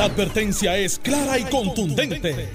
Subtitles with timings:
[0.00, 2.48] La advertencia es clara y contundente.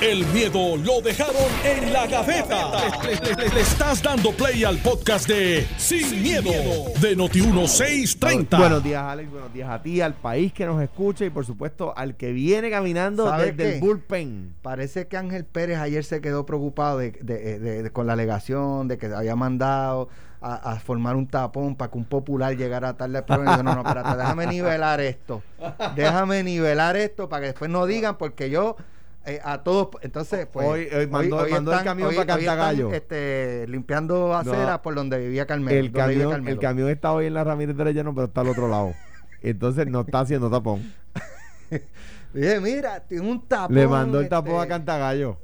[0.00, 2.70] El miedo lo dejaron en la gaveta.
[3.02, 6.52] Le, le estás dando play al podcast de Sin, miedo,
[7.00, 8.56] de Noti1630.
[8.56, 9.32] Buenos días, Alex.
[9.32, 12.70] Buenos días a ti, al país que nos escucha y, por supuesto, al que viene
[12.70, 14.54] caminando desde el bullpen.
[14.62, 19.34] Parece que Ángel Pérez ayer se quedó preocupado de, con la alegación de que había
[19.34, 20.08] mandado
[20.42, 23.62] a, formar un tapón para que un popular llegara tarde al programa.
[23.62, 25.42] No, no, espérate, déjame nivelar esto.
[25.94, 28.76] Déjame nivelar esto para que después no digan, porque yo
[29.24, 30.66] eh, a todos, entonces, pues.
[30.66, 32.92] Hoy, mandó, el camión para Cantagallo.
[32.92, 35.78] Este, limpiando aceras por donde vivía Carmelo.
[35.78, 38.68] El camión, el camión está hoy en la Ramírez de Relleno, pero está al otro
[38.68, 38.94] lado.
[39.42, 40.92] Entonces no está haciendo tapón.
[42.32, 43.74] Dije, mira, tiene un tapón.
[43.74, 44.68] Le mandó el tapón a este.
[44.68, 45.38] Cantagallo.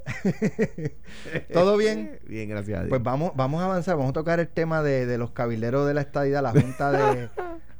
[1.53, 2.19] ¿Todo bien?
[2.27, 2.89] Bien, gracias a Dios.
[2.89, 3.95] Pues vamos, vamos a avanzar.
[3.95, 7.29] Vamos a tocar el tema de, de los cabileros de la estadía, la Junta de,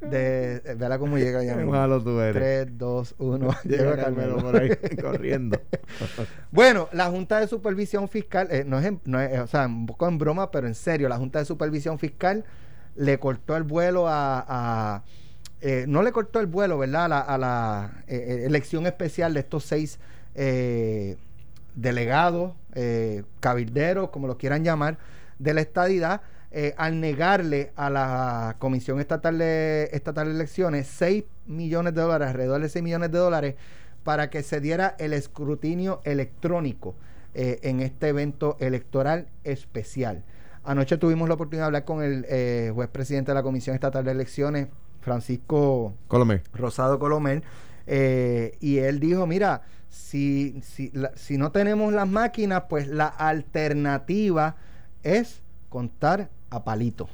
[0.00, 1.56] de verá cómo llega ya.
[1.56, 2.66] Malo tú eres.
[2.66, 3.50] 3, 2, 1.
[3.64, 4.70] Llega Carmelo por ahí
[5.02, 5.60] corriendo.
[6.50, 10.06] bueno, la Junta de Supervisión Fiscal, eh, no, es, no es, o sea, un poco
[10.08, 12.44] en broma, pero en serio, la Junta de Supervisión Fiscal
[12.96, 15.02] le cortó el vuelo a,
[15.60, 17.04] eh, no le cortó el vuelo, ¿verdad?
[17.04, 19.98] A la, a la eh, elección especial de estos seis
[21.74, 22.52] delegados,
[23.40, 24.96] cabilderos, como lo quieran llamar,
[25.38, 31.22] de la estadidad eh, al negarle a la Comisión Estatal de, Estatal de Elecciones 6
[31.46, 33.54] millones de dólares, alrededor de 6 millones de dólares,
[34.02, 36.96] para que se diera el escrutinio electrónico
[37.34, 40.24] eh, en este evento electoral especial.
[40.64, 44.04] Anoche tuvimos la oportunidad de hablar con el eh, juez presidente de la Comisión Estatal
[44.04, 44.66] de Elecciones,
[45.00, 46.42] Francisco Colomé.
[46.52, 47.42] Rosado Colomé,
[47.86, 54.56] y él dijo, mira, si, si, si no tenemos las máquinas, pues la alternativa
[55.02, 57.08] es contar a palito.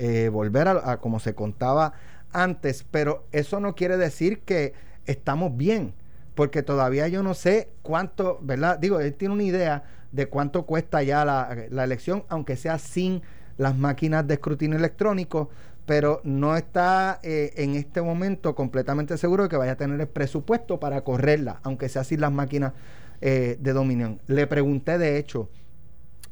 [0.00, 1.92] Eh, volver a, como se contaba
[2.32, 4.72] antes, pero eso no quiere decir que
[5.06, 5.92] estamos bien,
[6.36, 8.78] porque todavía yo no sé cuánto, ¿verdad?
[8.78, 9.82] Digo, él tiene una idea
[10.12, 13.22] de cuánto cuesta ya la, elección, aunque sea sin
[13.56, 15.50] las máquinas de escrutinio electrónico,
[15.88, 20.06] pero no está eh, en este momento completamente seguro de que vaya a tener el
[20.06, 22.74] presupuesto para correrla, aunque sea sin las máquinas
[23.22, 24.20] eh, de dominión.
[24.26, 25.48] Le pregunté, de hecho,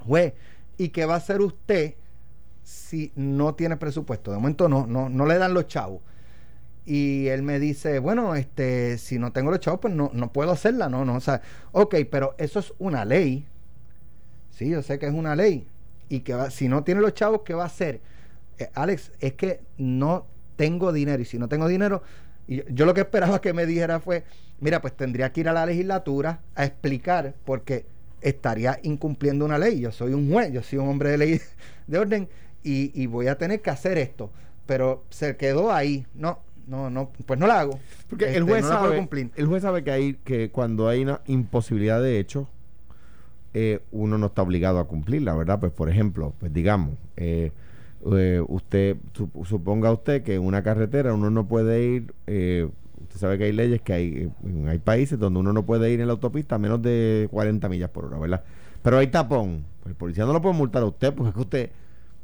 [0.04, 0.34] juez,
[0.76, 1.94] ¿y qué va a hacer usted
[2.66, 4.30] si no tiene presupuesto.
[4.30, 6.02] De momento no, no, no le dan los chavos.
[6.84, 10.50] Y él me dice, bueno, este, si no tengo los chavos, pues no, no puedo
[10.50, 11.14] hacerla, no, no.
[11.14, 11.40] O sea,
[11.72, 13.46] ok, pero eso es una ley.
[14.50, 15.66] Sí, yo sé que es una ley.
[16.10, 18.02] Y que va, si no tiene los chavos, ¿qué va a hacer?
[18.58, 21.22] Eh, Alex, es que no tengo dinero.
[21.22, 22.02] Y si no tengo dinero,
[22.48, 24.24] y yo, lo que esperaba que me dijera fue,
[24.60, 27.86] mira, pues tendría que ir a la legislatura a explicar porque
[28.20, 29.80] estaría incumpliendo una ley.
[29.80, 31.40] Yo soy un juez, yo soy un hombre de ley
[31.86, 32.28] de orden
[32.62, 34.30] y, voy a tener que hacer esto.
[34.66, 36.06] Pero se quedó ahí.
[36.14, 37.78] No, no, no, pues no la hago.
[38.08, 42.02] Porque el, este, juez sabe, el juez sabe que, hay, que cuando hay una imposibilidad
[42.02, 42.48] de hecho,
[43.54, 45.60] eh, uno no está obligado a cumplirla, ¿verdad?
[45.60, 47.52] Pues por ejemplo, pues digamos, eh,
[48.12, 48.96] eh, usted,
[49.44, 53.80] suponga usted que en una carretera uno no puede ir, usted sabe que hay leyes
[53.82, 54.32] que hay,
[54.68, 57.90] hay países donde uno no puede ir en la autopista a menos de 40 millas
[57.90, 58.44] por hora, ¿verdad?
[58.82, 61.70] Pero hay tapón, el policía no lo puede multar a usted porque es que usted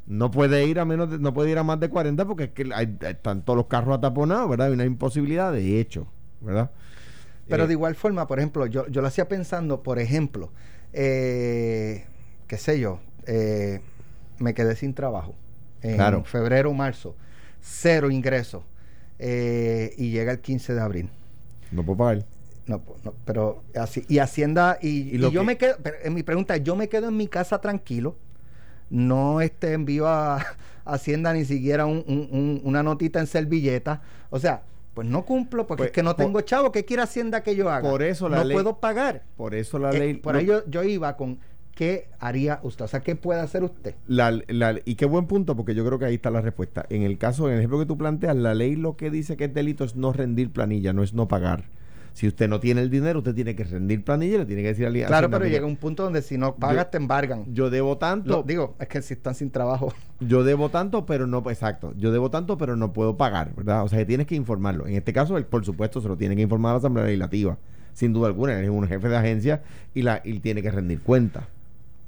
[0.05, 2.49] no puede ir a menos de, no puede ir a más de 40 porque es
[2.51, 4.67] que hay, están todos los carros ataponados, ¿verdad?
[4.67, 6.07] Hay una imposibilidad de hecho,
[6.41, 6.71] ¿verdad?
[7.47, 10.51] Pero eh, de igual forma, por ejemplo, yo, yo lo hacía pensando, por ejemplo,
[10.91, 12.05] eh,
[12.47, 13.81] qué sé yo, eh,
[14.39, 15.35] me quedé sin trabajo
[15.83, 17.15] en febrero o marzo,
[17.61, 18.63] cero ingresos,
[19.19, 21.09] y llega el 15 de abril.
[21.71, 22.25] No puedo pagar.
[22.65, 26.87] No, no, pero así, y Hacienda, y, yo me quedo, en mi pregunta, yo me
[26.87, 28.15] quedo en mi casa tranquilo,
[28.89, 30.41] no este, envío a,
[30.85, 34.01] Hacienda ni siquiera una notita en servilleta.
[34.29, 36.71] O sea, pues no cumplo porque pues, es que no tengo chavo.
[36.71, 37.89] ¿Qué quiere Hacienda que yo haga?
[37.89, 39.23] Por eso la no puedo pagar.
[39.37, 40.13] Por eso la eh, ley.
[40.15, 41.39] por ello yo iba con
[41.75, 42.85] ¿qué haría usted?
[42.85, 43.95] O sea, ¿qué puede hacer usted?
[44.85, 46.85] y qué buen punto, porque yo creo que ahí está la respuesta.
[46.89, 49.45] En el caso, en el ejemplo que tú planteas, la ley lo que dice que
[49.45, 51.65] es delito es no rendir planilla, no es no pagar.
[52.13, 54.85] Si usted no tiene el dinero, usted tiene que rendir planilla, le tiene que decir
[54.85, 57.51] al Claro, pero llega un punto donde si no pagas te embargan.
[57.51, 58.43] Yo debo tanto.
[58.43, 59.91] digo, es que si están sin trabajo.
[60.19, 61.93] Yo debo tanto, pero no, exacto.
[61.97, 63.83] Yo debo tanto, pero no puedo pagar, ¿verdad?
[63.83, 64.85] O sea, que tienes que informarlo.
[64.85, 67.57] En este caso, él, por supuesto, se lo tiene que informar a la Asamblea Legislativa.
[67.93, 69.63] Sin duda alguna, él es un jefe de agencia
[69.95, 71.47] y, la, y tiene que rendir cuenta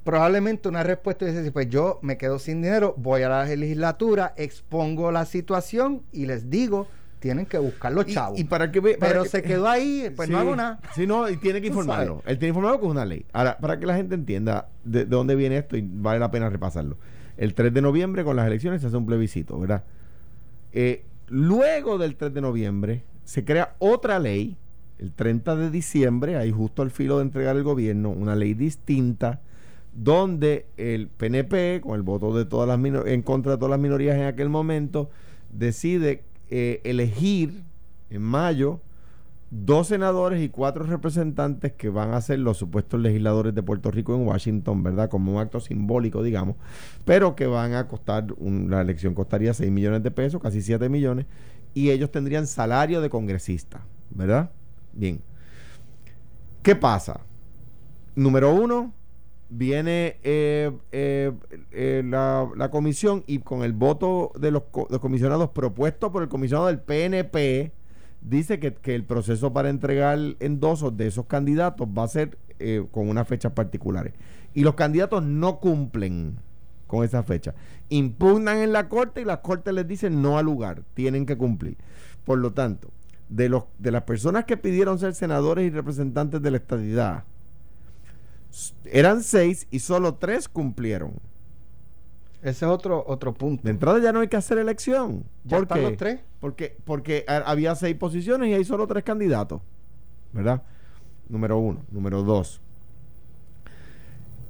[0.06, 5.12] probablemente una respuesta es pues yo me quedo sin dinero, voy a la legislatura, expongo
[5.12, 6.86] la situación y les digo
[7.18, 8.38] tienen que buscar los chavos.
[8.38, 10.78] Y, para que Pero se quedó ahí, pues no hago nada.
[10.94, 12.22] Sí, no, y tiene que informarlo.
[12.26, 13.26] Él tiene que informarlo con una ley.
[13.32, 16.98] Ahora, para que la gente entienda de, dónde viene esto y vale la pena repasarlo.
[17.36, 19.82] El 3 de noviembre con las elecciones se hace un plebiscito, ¿verdad?
[20.72, 24.56] Eh, luego del 3 de noviembre se crea otra ley
[24.98, 29.40] el 30 de diciembre, ahí justo al filo de entregar el gobierno, una ley distinta
[29.96, 34.16] donde el PNP, con el voto de todas las en contra de todas las minorías
[34.16, 35.10] en aquel momento,
[35.50, 37.64] decide eh, elegir
[38.10, 38.80] en mayo
[39.50, 44.14] dos senadores y cuatro representantes que van a ser los supuestos legisladores de Puerto Rico
[44.14, 45.08] en Washington, ¿verdad?
[45.08, 46.56] Como un acto simbólico, digamos,
[47.04, 51.26] pero que van a costar, la elección costaría 6 millones de pesos, casi 7 millones,
[51.72, 54.50] y ellos tendrían salario de congresista, ¿verdad?
[54.92, 55.20] Bien.
[56.62, 57.20] ¿Qué pasa?
[58.14, 58.92] Número uno,
[59.48, 61.32] viene eh, eh,
[61.72, 64.64] eh, la, comisión y con el voto de los,
[65.00, 67.72] comisionados propuesto por el comisionado del PNP,
[68.20, 72.38] dice que, el proceso para entregar endosos de esos candidatos va a ser
[72.90, 74.14] con unas fechas particulares.
[74.54, 76.36] Y los candidatos no cumplen
[76.86, 77.54] con esa fecha.
[77.90, 81.76] Impugnan en la corte y la corte les dice no al lugar, tienen que cumplir.
[82.24, 82.90] Por lo tanto,
[83.28, 87.24] de, los, de las personas que pidieron ser senadores y representantes de la estadidad,
[88.84, 91.12] eran seis y solo tres cumplieron.
[92.42, 93.64] Ese es otro, otro punto.
[93.64, 95.24] De entrada ya no hay que hacer elección.
[95.44, 96.20] ¿Ya ¿Por los tres?
[96.38, 99.62] Porque, porque había seis posiciones y hay solo tres candidatos.
[100.32, 100.62] ¿Verdad?
[101.28, 101.84] Número uno.
[101.90, 102.60] Número dos.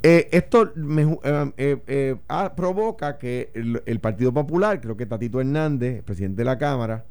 [0.03, 6.43] Eh, esto eh, eh, ah, provoca que el, Partido Popular, creo que Tatito Hernández, presidente
[6.43, 7.07] de la Cámara,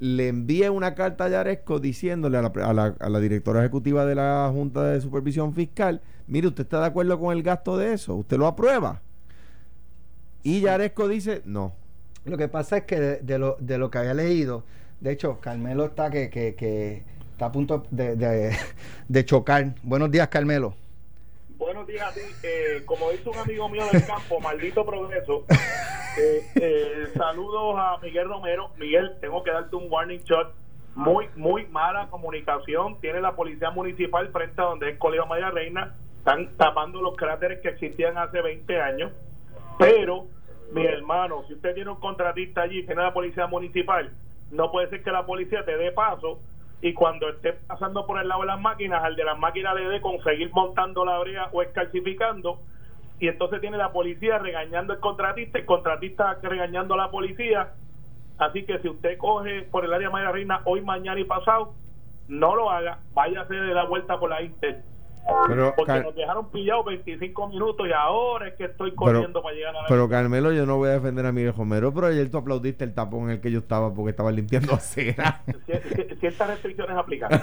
[0.00, 4.50] le envíe una carta a Yaresco diciéndole a la, a la directora ejecutiva de la
[4.52, 8.14] Junta de Supervisión Fiscal mire, ¿usted está de acuerdo con el gasto de eso?
[8.14, 9.00] ¿Usted lo aprueba?
[10.44, 11.72] Y Yaresco dice, no.
[12.24, 14.64] Lo que pasa es que de, lo, de lo que había leído,
[15.00, 17.02] de hecho, Carmelo está que, que,
[17.32, 18.16] está a punto de,
[19.08, 19.74] de, chocar.
[19.82, 20.74] Buenos días, Carmelo.
[21.58, 22.20] Buenos días a ti.
[22.44, 25.44] Eh, como dice un amigo mío del campo, maldito progreso.
[26.16, 28.70] Eh, eh, saludos a Miguel Romero.
[28.78, 30.54] Miguel, tengo que darte un warning shot.
[30.94, 35.94] Muy, muy mala comunicación tiene la policía municipal frente a donde es Colegio María Reina
[36.18, 39.12] están tapando los cráteres que existían hace 20 años,
[39.78, 40.26] pero
[40.72, 44.12] mi hermano, si usted tiene un contratista allí, tiene la policía municipal,
[44.50, 46.40] no puede ser que la policía te dé paso
[46.80, 49.88] y cuando esté pasando por el lado de las máquinas, al de las máquinas le
[49.88, 52.60] dé conseguir montando la brea o escalcificando,
[53.18, 57.72] y entonces tiene la policía regañando al contratista, el contratista regañando a la policía.
[58.38, 61.74] Así que si usted coge por el área María Reina hoy, mañana y pasado,
[62.28, 64.82] no lo haga, váyase de la vuelta por la Inter
[65.46, 69.76] pero, porque nos dejaron pillados 25 minutos y ahora es que estoy corriendo para llegar
[69.76, 72.38] a la Pero Carmelo, yo no voy a defender a Miguel Romero, pero ayer tú
[72.38, 75.42] aplaudiste el tapón en el que yo estaba porque estaba limpiando acera.
[76.20, 77.30] Ciertas restricciones aplican.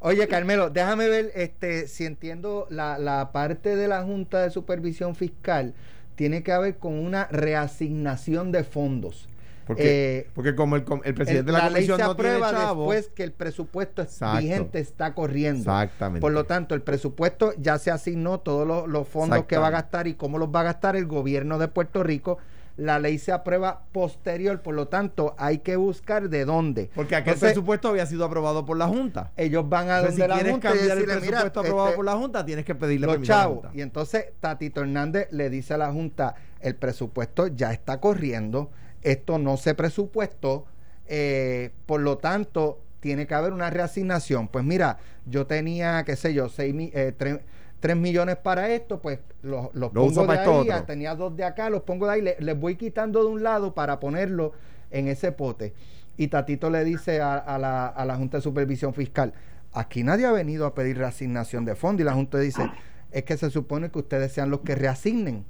[0.00, 5.14] Oye, Carmelo, déjame ver este si entiendo la, la parte de la Junta de Supervisión
[5.16, 5.74] Fiscal
[6.14, 9.28] tiene que ver con una reasignación de fondos.
[9.68, 13.32] Porque, eh, porque como el, el presidente de la, comisión no tiene después que el
[13.32, 14.04] presupuesto
[14.38, 15.60] vigente está corriendo.
[15.60, 16.22] Exactamente.
[16.22, 20.06] Por lo tanto, el presupuesto ya se asignó todos los, fondos que va a gastar
[20.06, 22.38] y cómo los va a gastar el gobierno de Puerto Rico
[22.78, 26.90] la ley se aprueba posterior, por lo tanto hay que buscar de dónde.
[26.94, 29.32] Porque aquel presupuesto había sido aprobado por la Junta.
[29.36, 32.46] Ellos van a donde la Junta y decirle, el presupuesto aprobado este, por la Junta,
[32.46, 33.66] tienes que pedirle los chavos.
[33.74, 38.70] Y entonces Tatito Hernández le dice a la Junta, el presupuesto ya está corriendo,
[39.02, 40.66] esto no se presupuestó,
[41.06, 44.48] eh, por lo tanto, tiene que haber una reasignación.
[44.48, 47.40] Pues mira, yo tenía, qué sé yo, seis, eh,
[47.80, 51.82] 3, millones para esto, pues los, los pongo de ahí, tenía dos de acá, los
[51.82, 54.52] pongo de ahí, les voy quitando de un lado para ponerlo
[54.90, 55.74] en ese pote.
[56.16, 59.32] Y Tatito le dice a, la, a la Junta de Supervisión Fiscal,
[59.72, 62.68] aquí nadie ha venido a pedir reasignación de fondo y la Junta dice,
[63.12, 65.44] es que se supone que ustedes sean los que reasignen.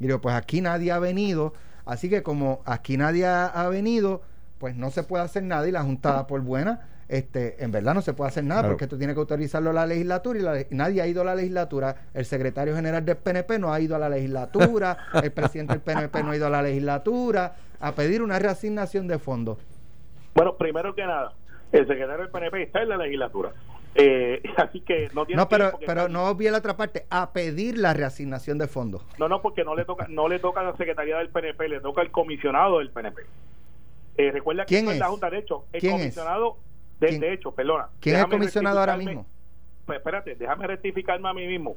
[0.00, 1.52] Y digo, pues aquí nadie ha venido
[1.86, 4.22] Así que como aquí nadie ha, venido,
[4.58, 6.88] pues no se puede hacer nada y la Junta por buena.
[7.06, 10.60] Este, en verdad no se puede hacer nada porque esto tiene que autorizarlo la legislatura
[10.60, 11.96] y nadie ha ido a la legislatura.
[12.14, 16.22] El secretario general del PNP no ha ido a la legislatura, el presidente del PNP
[16.22, 19.58] no ha ido a la legislatura a pedir una reasignación de fondos.
[20.34, 21.34] Bueno, primero que nada,
[21.72, 23.52] el secretario del PNP está en la legislatura.
[23.94, 27.78] Eh, así que no tiene no pero pero no vi la otra parte a pedir
[27.78, 29.06] la reasignación de fondos.
[29.18, 31.80] No no porque no le toca no le toca a la secretaría del PNP le
[31.80, 33.22] toca al comisionado del PNP
[34.16, 34.98] eh, recuerda que ¿Quién es?
[34.98, 36.56] la junta de hecho el comisionado
[36.98, 37.88] de, hecho perdona.
[38.00, 39.26] Quién es el comisionado ahora mismo
[39.86, 41.76] pues espérate déjame rectificarme a mí mismo.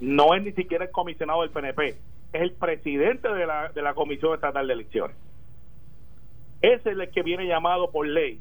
[0.00, 1.96] No es ni siquiera el comisionado del PNP
[2.32, 5.16] es el presidente de la, de la comisión estatal de elecciones.
[6.62, 8.40] Ese es el que viene llamado por ley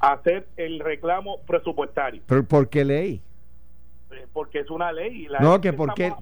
[0.00, 2.22] hacer el reclamo presupuestario.
[2.26, 3.22] ¿Pero por qué ley?
[4.12, 5.26] Eh, porque es una ley.
[5.40, 6.12] no, que, por qué,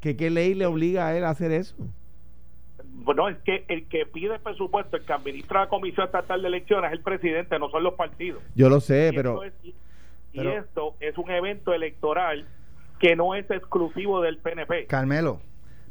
[0.00, 1.74] que, que, ley le obliga a él a hacer eso.
[3.00, 6.48] Bueno, es que el que pide el presupuesto, el que administra la Comisión Estatal de
[6.48, 8.42] Elecciones es el presidente, no son los partidos.
[8.54, 9.42] Yo lo sé, Y pero...
[9.44, 9.74] esto es-
[10.32, 12.46] y pero- esto es un evento electoral
[13.00, 14.86] que no es exclusivo del PNP.
[14.86, 15.40] Carmelo,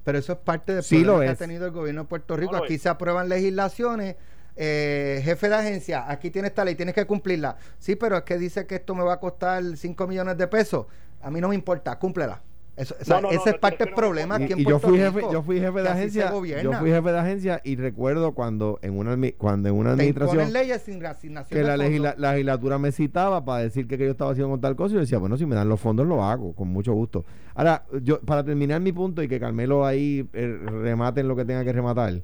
[0.03, 1.37] pero eso es parte del Sí problema lo que ha es.
[1.39, 2.51] tenido el gobierno de Puerto Rico.
[2.53, 2.81] No aquí es.
[2.83, 4.15] se aprueban legislaciones.
[4.57, 7.57] Eh, jefe de agencia, aquí tiene esta ley, tienes que cumplirla.
[7.79, 10.85] Sí, pero es que dice que esto me va a costar 5 millones de pesos.
[11.21, 12.41] A mí no me importa, cúmplela.
[12.75, 14.59] Eso, o sea, No, no, no, ese es no, parte del problema aquí Y, en
[14.59, 15.11] y yo fui Rico.
[15.19, 16.29] jefe, yo fui jefe que de agencia,
[16.61, 20.53] yo fui jefe de agencia y recuerdo cuando en una cuando en una Te administración
[20.53, 21.87] leyes sin asignación que la, fondos.
[21.89, 24.91] legisla- la legislatura me citaba para decir que, que yo estaba haciendo con tal cosa
[24.91, 27.25] y yo decía, bueno, si me dan los fondos lo hago, con mucho gusto.
[27.55, 31.45] Ahora, yo para terminar mi punto y que Carmelo ahí eh, remate en lo que
[31.45, 32.21] tenga que rematar.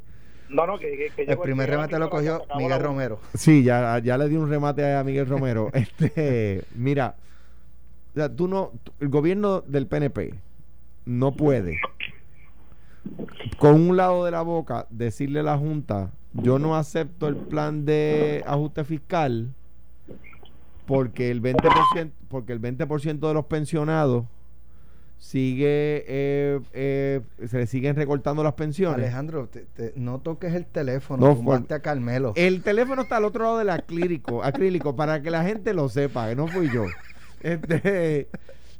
[0.53, 3.19] No, no, que, que- que El primer remate lo cogió Miguel Romero.
[3.33, 5.69] Sí, ya, ya le di un remate a Miguel Romero.
[5.74, 7.15] este, mira,
[8.12, 10.36] o sea, tú no, el gobierno del PNP
[11.05, 11.79] no puede
[13.57, 17.86] con un lado de la boca decirle a la Junta, yo no acepto el plan
[17.86, 19.50] de ajuste fiscal
[20.86, 24.25] porque el 20%, porque el 20% de los pensionados
[25.24, 28.98] sigue eh, eh, se le siguen recortando las pensiones.
[28.98, 32.34] Alejandro, te- te- no toques el teléfono, No, a Carmelo.
[32.36, 36.27] El teléfono está al otro lado del acrílico, acrílico para que la gente lo sepa,
[36.27, 36.84] que no fui yo.
[37.42, 38.27] Este,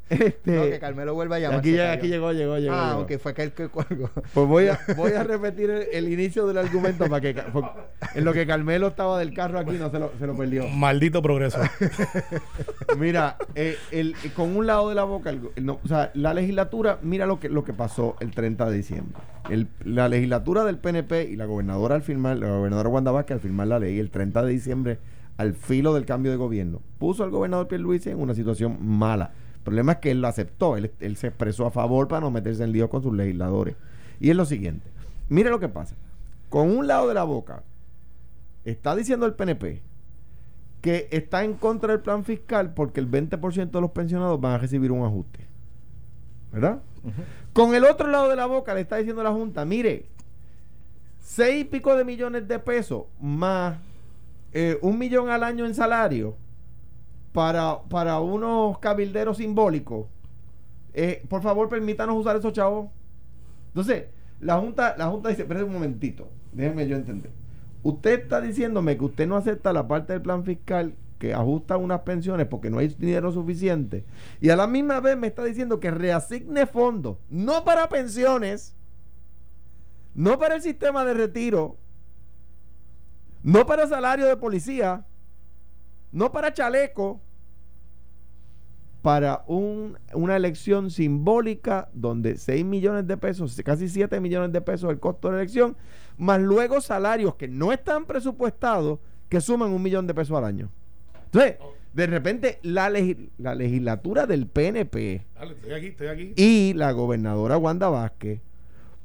[0.10, 1.60] este, no, que Carmelo vuelva a llamar.
[1.60, 2.74] aquí, ya- aquí llegó, llegó, llegó.
[2.76, 3.02] Ah, llegó.
[3.04, 4.10] ok, fue aquel que colgó.
[4.34, 7.36] Pues voy a, voy a repetir el, el inicio del argumento para que
[8.16, 10.68] en lo que Carmelo estaba del carro aquí no se lo, se lo perdió.
[10.68, 11.60] Maldito progreso.
[12.98, 16.34] Mira, eh, el, con un lado de la boca, el- el no- o sea, la
[16.34, 19.22] legislatura, mira lo que, lo que pasó el 30 de diciembre.
[19.50, 23.42] El- la legislatura del PNP y la gobernadora al firmar, la gobernadora Wanda Vázquez al
[23.42, 25.00] firmar la ley el 30 de diciembre,
[25.38, 29.32] al filo del cambio de gobierno, puso al gobernador Pierluisi en una situación mala.
[29.64, 32.32] El problema es que él lo aceptó, él, él se expresó a favor para no
[32.32, 33.78] meterse en lío con sus legisladores.
[34.20, 34.90] Y es lo siguiente,
[35.30, 35.96] mire lo que pasa.
[36.50, 37.64] Con un lado de la boca,
[38.66, 39.82] está diciendo el PNP
[40.82, 44.58] que está en contra del plan fiscal porque el 20% de los pensionados van a
[44.58, 45.48] recibir un ajuste.
[46.52, 46.82] ¿Verdad?
[47.54, 50.08] Con el otro lado de la boca le está diciendo la Junta, mire,
[51.22, 53.78] seis y pico de millones de pesos más
[54.52, 56.36] eh, un millón al año en salario
[57.34, 60.08] para, para unos cabilderos simbólicos.
[60.94, 62.90] eh, por favor, permítanos usar esos chavos.
[63.70, 64.06] Entonces,
[64.40, 67.32] la Junta, la Junta dice, espérate un momentito, déjeme yo entender.
[67.82, 72.02] Usted está diciéndome que usted no acepta la parte del plan fiscal que ajusta unas
[72.02, 74.06] pensiones porque no hay dinero suficiente.
[74.42, 78.76] Y a la misma vez me está diciendo que reasigne fondos, no para pensiones,
[80.14, 81.78] no para el sistema de retiro,
[83.42, 85.06] no para salario de policía,
[86.14, 87.20] no para chaleco,
[89.02, 94.90] para un- una elección simbólica donde 6 millones de pesos, casi 7 millones de pesos
[94.92, 95.76] el costo de la elección,
[96.18, 100.70] más luego salarios que no están presupuestados que suman un millón de pesos al año.
[101.26, 101.58] Entonces,
[101.94, 102.90] de repente la,
[103.38, 106.34] la legislatura del PNP Dale, estoy aquí, estoy aquí.
[106.38, 108.40] y la gobernadora Wanda Vázquez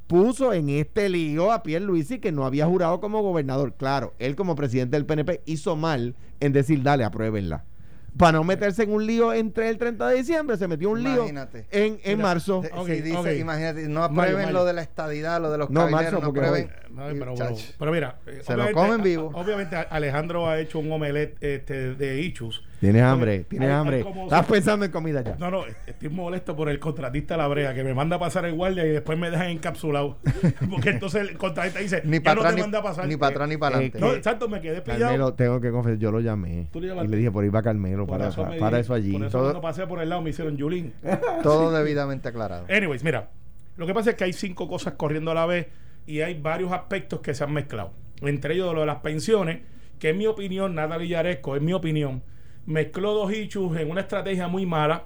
[0.09, 3.75] puso en este lío a Pierre Luisi que no había jurado como gobernador.
[3.77, 7.65] Claro, él como presidente del PNP hizo mal en decir, dale, apruébenla.
[8.17, 11.19] Para no meterse en un lío entre el 30 de diciembre, se metió un lío
[11.19, 11.67] Imagínate.
[11.71, 12.63] en, en Mira, marzo.
[12.87, 14.53] Si dice, imagínate, no aprueben Mario.
[14.55, 16.69] lo de la estadidad, lo de los No, Marzo, no aprueben.
[16.91, 19.31] No, pero, pero, chacho, pero mira, eh, Se lo obviamente, comen vivo.
[19.35, 22.65] a- Obviamente Alejandro ha hecho un omelette este, de Ichus.
[22.81, 24.03] Tienes hambre, tienes hambre.
[24.03, 25.37] como- Estás pensando en comida ya.
[25.37, 28.45] No, no, estoy molesto por el contratista de la brea que me manda a pasar
[28.45, 30.19] el guardia y después me deja encapsulado.
[30.71, 32.63] Porque entonces el contratista dice, ni para atrás, ni,
[33.17, 33.99] para atrás, ni para eh, adelante.
[34.01, 35.01] No, exacto, me quedé pillado.
[35.03, 36.69] Carmelo, tengo que confesar, yo lo llamé.
[36.73, 39.13] Tú le Y le dije, por ahí va Carmelo, Por para, eso para, eso allí.
[39.13, 40.93] Por eso Todo- cuando pasé por el lado me hicieron Yulín.
[41.43, 42.67] Todo debidamente aclarado.
[42.71, 43.31] Anyways, mira,
[43.77, 45.67] lo que pasa es que hay cinco cosas corriendo a la vez
[46.07, 47.93] y hay varios aspectos que se han mezclado.
[48.23, 49.61] Entre ellos lo de las pensiones,
[49.99, 52.23] que en mi opinión, Natalie Yaresco, en mi opinión,
[52.69, 55.05] mezcló dos issues en una estrategia muy mala,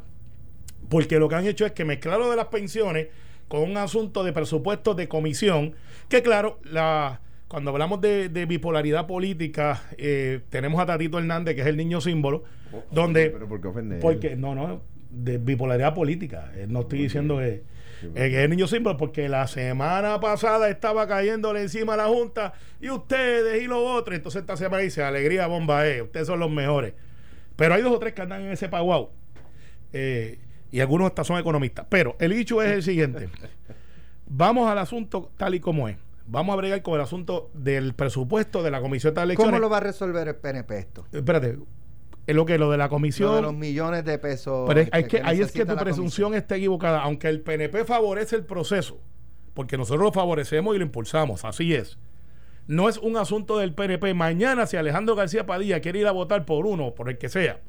[0.88, 3.07] porque lo que han hecho es que mezclar lo de las pensiones
[3.47, 5.75] con un asunto de presupuestos de comisión,
[6.09, 11.61] que claro, la cuando hablamos de, de bipolaridad política, eh, tenemos a Tatito Hernández, que
[11.61, 12.45] es el niño símbolo,
[12.90, 13.28] donde...
[13.28, 14.00] Pero ¿por qué ofender?
[14.00, 16.50] Porque, no, no, de bipolaridad política.
[16.57, 17.62] Eh, No estoy diciendo que,
[18.14, 22.54] que es el niño símbolo, porque la semana pasada estaba cayéndole encima a la Junta
[22.81, 24.16] y ustedes y los otros.
[24.16, 26.95] Entonces esta semana dice, alegría, bomba, eh, ustedes son los mejores.
[27.56, 29.11] Pero hay dos o tres que andan en ese paguau.
[29.92, 30.38] Eh,
[30.71, 31.87] y algunos hasta son economistas.
[31.88, 33.28] Pero el hecho es el siguiente.
[34.26, 35.97] Vamos al asunto tal y como es.
[36.26, 39.50] Vamos a bregar con el asunto del presupuesto de la Comisión de Elecciones.
[39.52, 41.04] ¿Cómo lo va a resolver el PNP esto?
[41.12, 41.59] Espérate,
[42.26, 43.30] es lo que lo de la comisión.
[43.30, 44.64] Lo de los millones de pesos.
[44.68, 47.02] Pero es- hay que, ahí es que tu presunción está equivocada.
[47.02, 49.00] Aunque el PNP favorece el proceso,
[49.52, 51.99] porque nosotros lo favorecemos y lo impulsamos, así es.
[52.66, 54.14] No es un asunto del PNP.
[54.14, 57.61] Mañana, si Alejandro García Padilla quiere ir a votar por uno, por el que sea,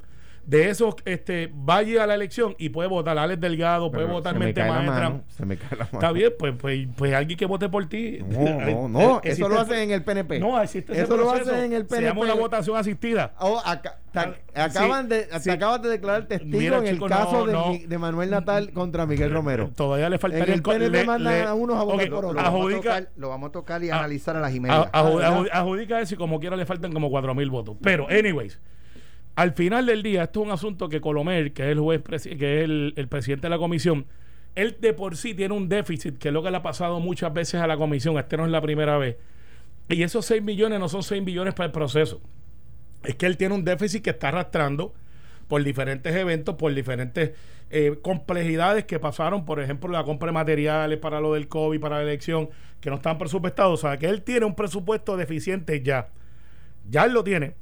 [0.45, 4.33] de esos, este, vaya a la elección y puede votar Alex Delgado, puede Pero votar
[4.33, 5.09] se me Mente Maestra.
[5.09, 5.89] mano, se me cae la mano.
[5.93, 8.19] Está bien, pues, pues, pues alguien que vote por ti.
[8.27, 10.39] No, no, no, Eh, eso lo existe- hacen en el PNP.
[10.39, 11.51] No, existe ese Eso lo proceso.
[11.51, 12.39] hacen en el Se llama una PNP.
[12.41, 13.33] votación asistida.
[13.39, 15.49] Oh, acá- Ah, acaban sí, de, te sí.
[15.49, 17.87] acabas de declarar testigo Mira, en el chico, caso no, de, no.
[17.89, 19.71] De Manuel Natal contra Miguel Romero.
[19.75, 22.11] Todavía le faltaría En el co- PNP le- mandan le- a unos a votar ok,
[22.13, 22.43] por Lo, otro.
[22.43, 25.49] vamos a adjudica, tocar, lo vamos a tocar y Ah, analizar a las a- aju-
[25.51, 27.75] adjudica eso y como quiera le faltan como cuatro mil votos.
[27.81, 28.59] Pero, anyways,
[29.35, 32.61] al final del día, esto es un asunto que Colomer, que es el juez, que
[32.61, 34.05] es el, presidente de la comisión,
[34.55, 37.33] él de por sí tiene un déficit, que es lo que le ha pasado muchas
[37.33, 39.17] veces a la comisión, este no es la primera vez.
[39.89, 42.21] Y esos 6 millones no son 6 millones para el proceso.
[43.03, 44.93] Es que él tiene un déficit que está arrastrando
[45.47, 47.31] por diferentes eventos, por diferentes
[47.69, 51.97] eh, complejidades que pasaron, por ejemplo, la compra de materiales para lo del COVID, para
[51.97, 52.49] la elección,
[52.79, 53.83] que no estaban presupuestados.
[53.83, 56.09] O sea, que él tiene un presupuesto deficiente ya.
[56.89, 57.55] Ya él lo tiene.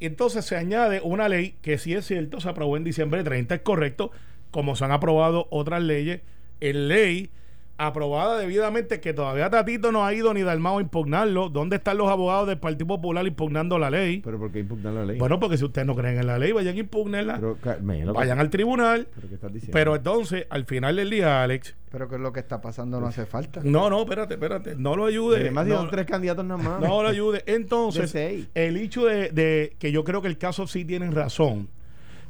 [0.00, 3.60] Entonces se añade una ley que sí es cierto, se aprobó en diciembre 30, es
[3.62, 4.10] correcto,
[4.50, 6.20] como se han aprobado otras leyes,
[6.60, 7.30] en ley
[7.78, 11.48] aprobada debidamente que todavía Tatito no ha ido ni Dalmao a impugnarlo.
[11.48, 14.20] ¿Dónde están los abogados del Partido Popular impugnando la ley?
[14.24, 15.18] Pero ¿por qué impugnar la ley?
[15.18, 18.38] Bueno, porque si ustedes no creen en la ley, vayan a impugnarla, pero, Carmelo, vayan
[18.40, 19.08] al tribunal.
[19.14, 19.72] ¿pero qué estás diciendo?
[19.72, 23.06] Pero entonces, al final del día, Alex, Pero que es lo que está pasando no
[23.06, 23.60] hace falta.
[23.62, 25.40] no, no, espérate, espérate, no lo ayude.
[25.40, 26.80] Además, no, tres candidatos nada más.
[26.80, 27.42] no lo ayude.
[27.46, 28.14] De Entonces,
[28.54, 31.68] el hecho de, de que yo creo que el caso sí tienen razón,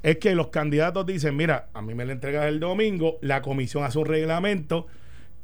[0.02, 3.82] es que los candidatos dicen, mira, a mí me la entregas el domingo, la comisión
[3.82, 4.86] hace un reglamento,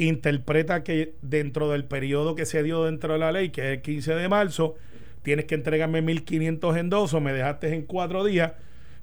[0.06, 3.82] interpreta que dentro del periodo que se dio dentro de la ley, que es el
[3.82, 4.74] 15 de marzo,
[5.22, 8.52] tienes que entregarme 1.500 endosos, me dejaste en cuatro días,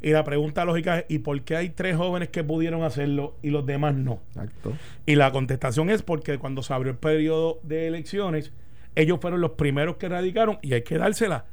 [0.02, 3.50] y la pregunta lógica es, ¿y por qué hay tres jóvenes que pudieron hacerlo y
[3.50, 4.22] los demás no?
[4.30, 4.74] Exacto.
[5.06, 8.54] Y la contestación es porque cuando se abrió el periodo de elecciones,
[8.96, 11.46] ellos fueron los primeros que radicaron y hay que dársela.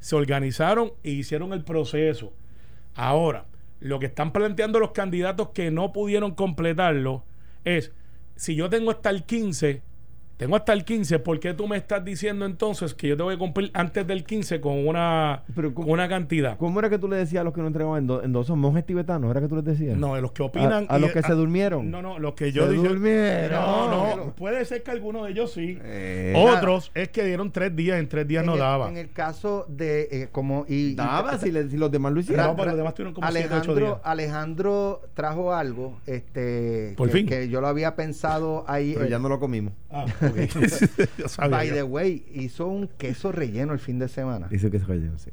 [0.00, 2.34] Se organizaron e hicieron el proceso.
[2.94, 3.46] Ahora,
[3.80, 7.24] lo que están planteando los candidatos que no pudieron completarlo
[7.64, 7.92] es,
[8.36, 9.82] si yo tengo hasta el 15,
[10.36, 13.38] tengo hasta el 15, ¿por qué tú me estás diciendo entonces que yo tengo que
[13.38, 16.56] cumplir antes del 15 con una, Pero con ¿cómo- una cantidad?
[16.58, 18.46] ¿Cómo era que tú le decías a los que no entregaban en, do- en dos?
[18.46, 19.30] ¿Son monjes tibetanos?
[19.30, 19.96] ¿Era que tú les decías?
[19.96, 20.86] No, de los que opinan.
[20.90, 21.90] A- a y- los que se durmieron.
[21.90, 22.86] No, no, los que yo Se dije.
[22.88, 23.60] durmieron.
[23.60, 25.78] No, no, puede ser que algunos de ellos sí.
[25.82, 28.88] Eh, Otros es que dieron tres días, en tres días en no el, daba.
[28.90, 32.20] En el caso de eh, como y, y- Daba si, le- si los demás lo
[32.20, 32.46] hicieron.
[32.46, 33.98] No, pero los demás tuvieron como siete, ocho Alejandro, días.
[34.04, 37.26] Alejandro trajo algo este Por que, fin.
[37.26, 39.72] que yo lo había pensado ahí Pero eh, ya no lo comimos.
[39.90, 41.08] Ah, ok.
[41.18, 41.74] Yo sabía by yo.
[41.74, 45.30] the way hizo un queso relleno el fin de semana Dice que se relleno, sí.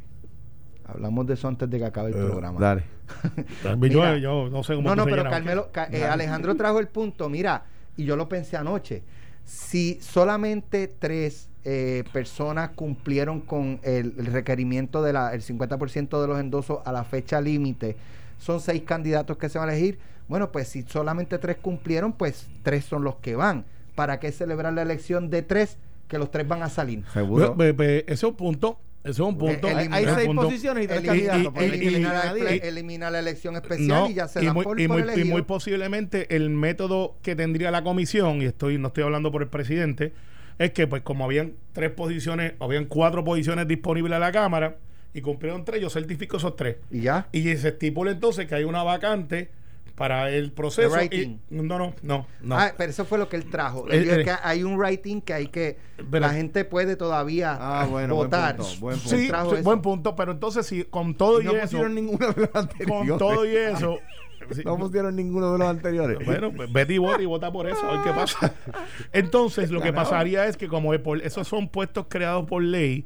[0.85, 2.83] hablamos de eso antes de que acabe el Eh, programa Dale.
[3.63, 4.17] Yo, Mira.
[4.17, 5.69] yo no sé cómo no pero Carmelo.
[5.71, 7.65] Ca- eh, Alejandro trajo el punto mira
[7.97, 9.03] y yo lo pensé anoche
[9.45, 16.79] si solamente tres eh, personas cumplieron con el, el requerimiento del 50% de los endosos
[16.85, 17.95] a la fecha límite,
[18.37, 19.99] son seis candidatos que se van a elegir.
[20.29, 23.65] Bueno, pues si solamente tres cumplieron, pues tres son los que van.
[23.95, 25.77] ¿Para qué celebrar la elección de tres
[26.07, 27.03] que los tres van a salir?
[27.13, 27.55] Seguro.
[27.59, 28.79] Ese es un punto.
[29.03, 29.67] Ese es un punto.
[29.67, 30.43] Eh, hay, hay seis punto.
[30.43, 31.53] posiciones y tres Eli- candidatos.
[31.61, 32.61] elimina, la, nadie.
[32.67, 35.21] elimina la elección especial No, y ya se y dan muy, por, y por muy-
[35.21, 39.41] y muy posiblemente el método que tendría la comisión, y estoy no estoy hablando por
[39.41, 40.13] el presidente,
[40.57, 44.77] es que pues como habían tres posiciones, habían cuatro posiciones disponibles a la Cámara
[45.13, 46.77] y cumplieron tres, yo certifico esos tres.
[46.89, 47.27] y ya.
[47.33, 49.49] Y se estipula entonces que hay una vacante
[49.95, 50.89] para el proceso.
[50.89, 51.39] The y- writing.
[51.51, 52.57] no, no, no, no.
[52.59, 53.87] Ah, pero eso fue lo que él trajo.
[53.89, 54.23] Eh, Él dijo eh.
[54.25, 55.77] que hay un writing que hay que.
[56.09, 58.57] Pero- la gente puede todavía Ah, bueno, buen votar.
[58.57, 59.15] punto, buen punto.
[59.17, 59.63] sí, trajo sí, eso.
[59.63, 62.49] buen punto, pero entonces si con todo Y y, no eso, pusieron ninguno de los
[62.55, 63.07] anteriores.
[63.09, 63.99] con todo y eso,
[64.51, 66.17] sí, No pusieron ninguno de los anteriores.
[66.25, 68.53] Bueno, pues vete y vota y vota por eso, a ver qué pasa.
[69.13, 73.05] Entonces, lo que pasaría es que como esos son puestos creados por ley,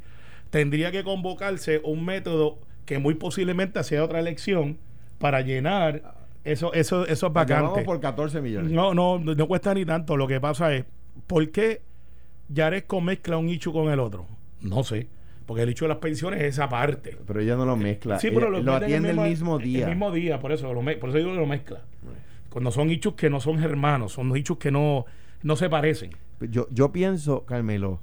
[0.50, 4.78] tendría que convocarse un método que muy posiblemente sea otra elección
[5.20, 7.84] para llenar eso, eso, esos Vamos vacantes.
[7.86, 8.72] por 14 millones.
[8.72, 10.16] No, no, no cuesta ni tanto.
[10.18, 10.86] Lo que pasa es,
[11.28, 11.82] ¿por qué
[12.50, 14.26] Yaresco mezcla un hecho con el otro?
[14.62, 15.08] No sé.
[15.46, 17.18] Porque el hecho de las pensiones es esa parte.
[17.26, 18.20] Pero ella no lo mezcla.
[18.20, 19.84] Sí, pero Ella- lo, lo el mismo día.
[19.86, 21.82] El mismo día, por eso, lo me- por eso digo que lo mezcla.
[22.50, 25.06] Cuando son hechos que no son hermanos, son hechos que no,
[25.44, 26.12] no se parecen.
[26.40, 28.00] Yo, yo pienso, Carmelo,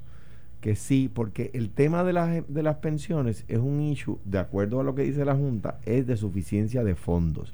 [0.61, 4.81] que sí, porque el tema de las, de las pensiones es un issue, de acuerdo
[4.81, 7.53] a lo que dice la Junta, es de suficiencia de fondos.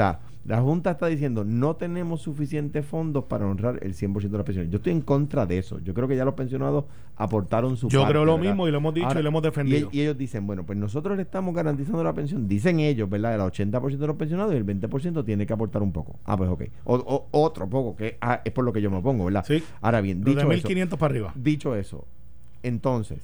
[0.00, 4.38] O sea, la Junta está diciendo, no tenemos suficientes fondos para honrar el 100% de
[4.38, 4.70] las pensiones.
[4.70, 5.78] Yo estoy en contra de eso.
[5.80, 6.86] Yo creo que ya los pensionados
[7.16, 8.48] aportaron su Yo parte, creo lo ¿verdad?
[8.50, 9.90] mismo y lo hemos dicho y lo hemos defendido.
[9.92, 12.48] Y, y ellos dicen, bueno, pues nosotros le estamos garantizando la pensión.
[12.48, 13.34] Dicen ellos, ¿verdad?
[13.34, 16.18] El 80% de los pensionados y el 20% tiene que aportar un poco.
[16.24, 16.62] Ah, pues ok.
[16.84, 19.44] O, o- otro poco, que ah, es por lo que yo me opongo, ¿verdad?
[19.46, 19.62] Sí.
[19.82, 21.32] Ahora bien, de dicho eso, 1500 para arriba.
[21.36, 22.06] dicho eso,
[22.62, 23.18] entonces,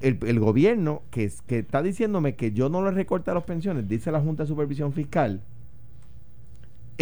[0.00, 3.44] el, el gobierno que, es- que está diciéndome que yo no le recorte a las
[3.44, 5.40] pensiones, dice la Junta de Supervisión Fiscal,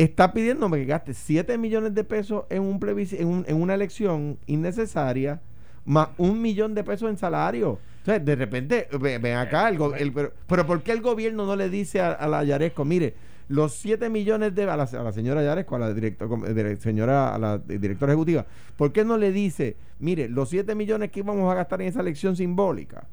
[0.02, 2.78] está pidiéndome que gaste 7 millones de pesos en, un
[3.12, 5.40] en, un- en una elección innecesaria,
[5.84, 7.78] más un millón de pesos en salario.
[8.00, 11.56] Entonces, de repente, ve- ven acá, el, el- pero, pero ¿por qué el gobierno no
[11.56, 13.14] le dice a, la Yaresco, mire,
[13.48, 17.34] los 7 millones de a la, a la señora Yaresco, a la director, dire- señora,
[17.34, 21.50] a la directora ejecutiva, ¿por qué no le dice, mire, los 7 millones que íbamos
[21.50, 23.06] a gastar en esa elección simbólica,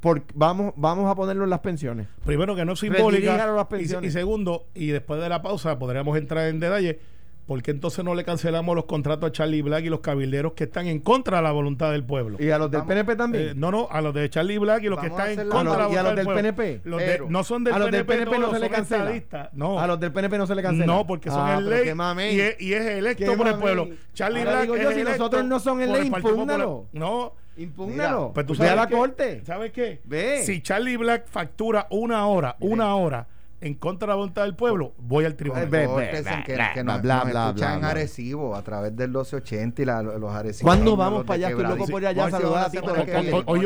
[0.00, 2.06] por, vamos, vamos a ponerlo en las pensiones?
[2.24, 3.36] Primero que no es simbólica.
[3.46, 4.10] las Y, pensiones.
[4.10, 6.98] y segundo, y después de la pausa podríamos entrar en detalle.
[7.46, 10.64] ¿Por qué entonces no le cancelamos los contratos a Charlie Black y los cabilderos que
[10.64, 12.36] están en contra de la voluntad del pueblo?
[12.38, 13.48] Y a los del Vamos, PNP también.
[13.48, 15.72] Eh, no, no, a los de Charlie Black y los que Vamos están en contra
[15.72, 16.54] de la no, y a voluntad los del.
[16.54, 16.80] PNP.
[16.84, 19.50] Los de- Pero- no son del a los del PNP, PNP no se le cancela.
[19.52, 20.86] No, A los del PNP no se le cancela.
[20.86, 23.88] no, porque son Ah, el ley y, es, y es electo por el pueblo.
[24.14, 26.86] Charlie Ahora Black digo es yo, si nosotros no son el ley, impúgnalo.
[26.92, 28.30] No, Impúgnalo.
[28.32, 29.42] pues tú a la corte.
[29.44, 30.00] ¿Sabes qué?
[30.04, 30.42] Ve.
[30.44, 33.26] Si Charlie Black factura una hora, una hora
[33.62, 35.68] en contra de la voluntad del pueblo, voy al tribunal.
[35.68, 37.90] Córtense, bla, que, que nos, bla, nos bla, escuchan bla.
[37.90, 40.66] Arecibo a través del 1280 y la- los Arecibo.
[40.66, 41.48] ¿Cuándo vamos para allá?
[41.50, 43.42] Estoy loco por ir allá a saludar a Tito.
[43.46, 43.60] Hoy,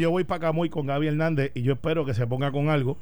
[0.00, 2.96] yo, voy para Camuy con Gaby Hernández y yo espero que se ponga con algo.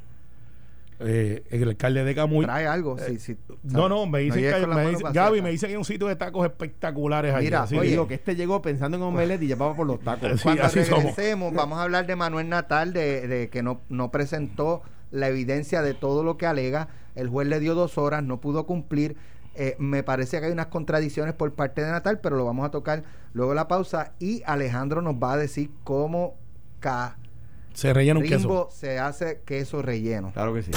[1.01, 2.45] Eh, el alcalde de Camuy.
[2.45, 2.97] Trae algo.
[2.99, 5.85] sí, sí, No, no, me dicen que me vacías Gaby me dicen que hay un
[5.85, 7.47] sitio de tacos espectaculares allí.
[7.47, 9.87] Mira, así Oye, que- digo que este llegó pensando en omelette y ya vamos por
[9.87, 10.31] los tacos.
[10.37, 11.05] Sí, Cuando así somos.
[11.05, 14.83] regresemos, vamos a hablar de Manuel Natal, de, de que no, no presentó
[15.15, 16.89] la evidencia de todo lo que alega.
[17.15, 19.17] El juez le dio dos horas, no pudo cumplir.
[19.55, 22.71] Eh, me parece que hay unas contradicciones por parte de Natal, pero lo vamos a
[22.71, 24.13] tocar luego de la pausa.
[24.19, 26.35] Y Alejandro nos va a decir cómo
[27.73, 28.69] se rellena un queso.
[28.73, 30.33] Se hace queso relleno.
[30.33, 30.71] Claro que sí.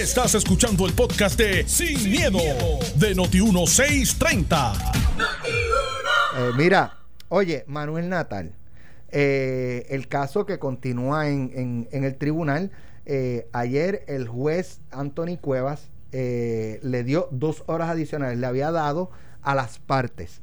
[0.00, 2.38] Estás escuchando el podcast de Sin, miedo,
[2.96, 4.92] de Noti1630.
[6.38, 8.52] Eh, mira, oye, Manuel Natal,
[9.10, 12.70] eh, el caso que continúa en, en- en el tribunal,
[13.06, 19.10] eh, ayer el juez Anthony Cuevas eh, le dio dos horas adicionales, le había dado
[19.42, 20.40] a las partes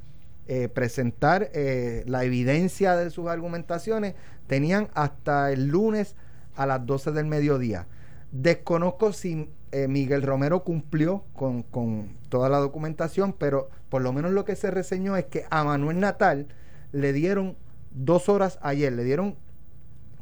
[0.47, 4.13] eh, presentar eh, la evidencia de sus argumentaciones,
[4.47, 6.15] tenían hasta el lunes
[6.55, 7.87] a las 12 del mediodía.
[8.31, 9.49] Desconozco si
[9.87, 14.69] Miguel Romero cumplió con, con toda la documentación, pero por lo menos lo que se
[14.69, 16.47] reseñó es que a Manuel Natal
[16.91, 17.57] le dieron
[17.89, 19.35] dos horas ayer, le dieron,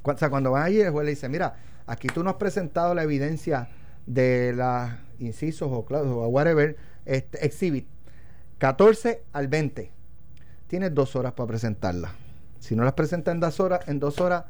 [0.01, 1.55] cuando van allí el juez le dice, mira,
[1.87, 3.69] aquí tú no has presentado la evidencia
[4.05, 7.87] de las incisos o clausos o whatever, este, exhibit,
[8.57, 9.91] 14 al 20,
[10.67, 12.11] tienes dos horas para presentarla.
[12.59, 14.45] Si no las presentas en dos horas, en dos horas,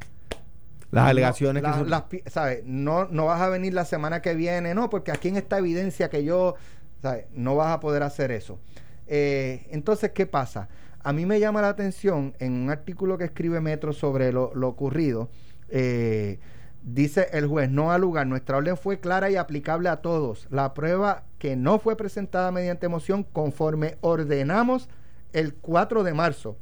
[0.91, 2.63] Las no, alegaciones la- que son- las ¿sabes?
[2.65, 6.09] No, no vas a venir la semana que viene, no, porque aquí en esta evidencia
[6.09, 6.55] que yo,
[7.01, 7.25] ¿sabes?
[7.33, 8.59] No vas a poder hacer eso.
[9.07, 10.67] Eh, entonces, ¿qué pasa?
[11.03, 14.67] A mí me llama la atención en un artículo que escribe Metro sobre lo, lo
[14.67, 15.29] ocurrido.
[15.69, 16.39] eh,
[16.83, 20.47] dice el juez, no al lugar, nuestra orden fue clara y aplicable a todos.
[20.49, 24.89] La prueba que no fue presentada mediante moción conforme ordenamos
[25.33, 26.57] el 4 de marzo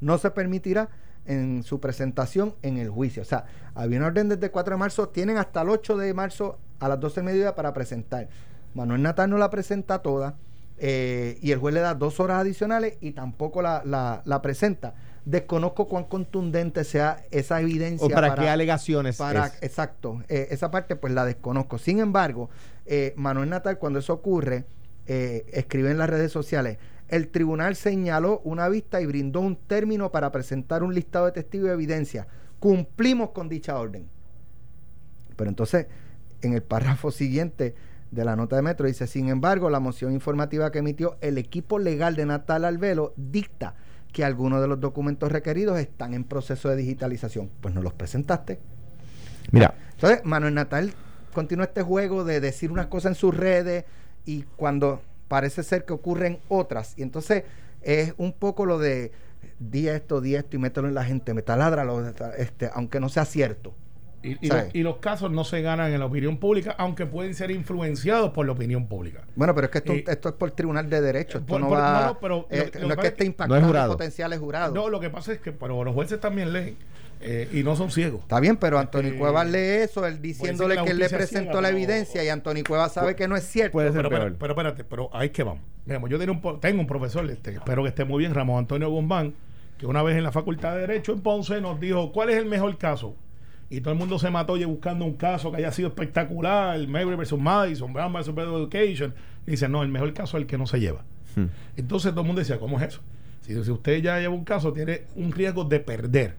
[0.00, 0.90] no se permitirá
[1.26, 3.22] en su presentación en el juicio.
[3.22, 6.12] O sea, había una orden desde el 4 de marzo, tienen hasta el 8 de
[6.12, 8.28] marzo a las 12 del mediodía para presentar.
[8.74, 10.34] Manuel Natal no la presenta toda
[10.76, 13.82] eh, y el juez le da dos horas adicionales y tampoco la-
[14.24, 14.94] la presenta.
[15.24, 18.06] Desconozco cuán contundente sea esa evidencia.
[18.06, 19.62] ¿O para, qué alegaciones Para, es?
[19.62, 21.78] Exacto, eh, esa parte pues la desconozco.
[21.78, 22.50] Sin embargo,
[22.84, 24.66] eh, Manuel Natal, cuando eso ocurre,
[25.06, 30.12] eh, escribe en las redes sociales, el tribunal señaló una vista y brindó un término
[30.12, 32.26] para presentar un listado de testigos y evidencia.
[32.60, 34.08] Cumplimos con dicha orden.
[35.36, 35.86] Pero entonces,
[36.42, 37.74] en el párrafo siguiente
[38.10, 41.78] de la nota de Metro dice, sin embargo, la moción informativa que emitió el equipo
[41.78, 43.74] legal de Natal Albelo dicta
[44.14, 47.50] que algunos de los documentos requeridos están en proceso de digitalización.
[47.60, 48.60] Pues no los presentaste.
[49.50, 50.94] Mira, Entonces, Manuel Natal
[51.34, 53.84] continúa este juego de decir unas cosas en sus redes
[54.24, 56.94] y cuando parece ser que ocurren otras.
[56.96, 57.42] Y entonces
[57.82, 59.10] es un poco lo de
[59.58, 61.84] di esto, di esto y mételo en la gente, me taladra,
[62.38, 63.74] este, aunque no sea cierto.
[64.24, 68.46] Y, los, casos no se ganan en la opinión pública, aunque pueden ser influenciados por
[68.46, 69.24] la opinión pública.
[69.36, 71.38] Bueno, pero es que esto, esto es por tribunal de derecho.
[71.38, 72.18] Esto no va.
[72.20, 74.74] pero eh, no es que esté impactando no potenciales jurados.
[74.74, 76.76] No, lo que pasa es que pero los jueces también leen.
[77.20, 78.20] Eh, y no son ciegos.
[78.20, 81.70] Está bien, pero Antonio eh, Cuevas lee eso, él diciéndole que él le presentó la
[81.70, 83.78] evidencia y Antonio Cuevas sabe que no es cierto.
[83.78, 85.62] pero, pero, pero, espérate, pero ahí que vamos.
[85.86, 89.34] yo tengo un, tengo un profesor, este, espero que esté muy bien, Ramón Antonio Guzmán,
[89.78, 92.44] que una vez en la Facultad de Derecho en Ponce nos dijo, ¿cuál es el
[92.44, 93.14] mejor caso?
[93.70, 97.16] Y todo el mundo se mató ya buscando un caso que haya sido espectacular, Maybury
[97.16, 99.14] versus Madison, Brown versus Education.
[99.46, 101.04] Y dice, no, el mejor caso es el que no se lleva.
[101.34, 101.46] Hmm.
[101.76, 103.00] Entonces todo el mundo decía, ¿cómo es eso?
[103.40, 106.36] Si, si, usted ya lleva un caso, tiene un riesgo de perder.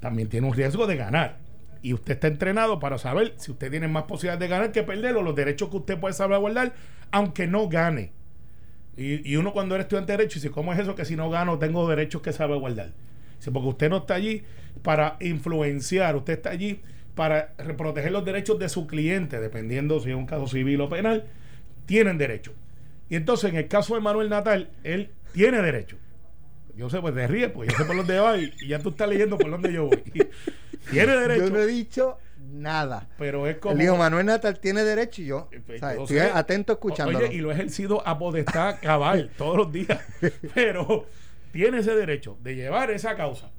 [0.00, 1.38] También tiene un riesgo de ganar.
[1.82, 5.16] Y usted está entrenado para saber si usted tiene más posibilidades de ganar que perder
[5.16, 6.74] o los derechos que usted puede salvaguardar,
[7.10, 8.12] aunque no gane.
[8.96, 11.28] Y, y uno cuando era estudiante de derecho dice, ¿cómo es eso que si no
[11.28, 12.92] gano tengo derechos que salvaguardar?
[13.50, 14.42] Porque usted no está allí
[14.82, 16.80] para influenciar, usted está allí
[17.14, 21.26] para proteger los derechos de su cliente, dependiendo si es un caso civil o penal,
[21.86, 22.52] tienen derecho.
[23.08, 25.96] Y entonces, en el caso de Manuel Natal, él tiene derecho.
[26.76, 29.08] Yo sé, pues te ríes, pues yo sé por dónde va y, ya tú estás
[29.08, 30.02] leyendo por dónde yo voy.
[30.90, 31.44] tiene derecho.
[31.44, 32.18] Yo no he dicho
[32.52, 33.08] nada.
[33.18, 33.74] Pero es como.
[33.74, 37.18] El hijo Manuel Natal tiene derecho y yo, pues, estoy atento escuchando.
[37.18, 40.00] Oye, y lo he ejercido a podestad cabal todos los días.
[40.54, 41.06] Pero
[41.54, 43.52] tiene ese derecho de llevar esa causa.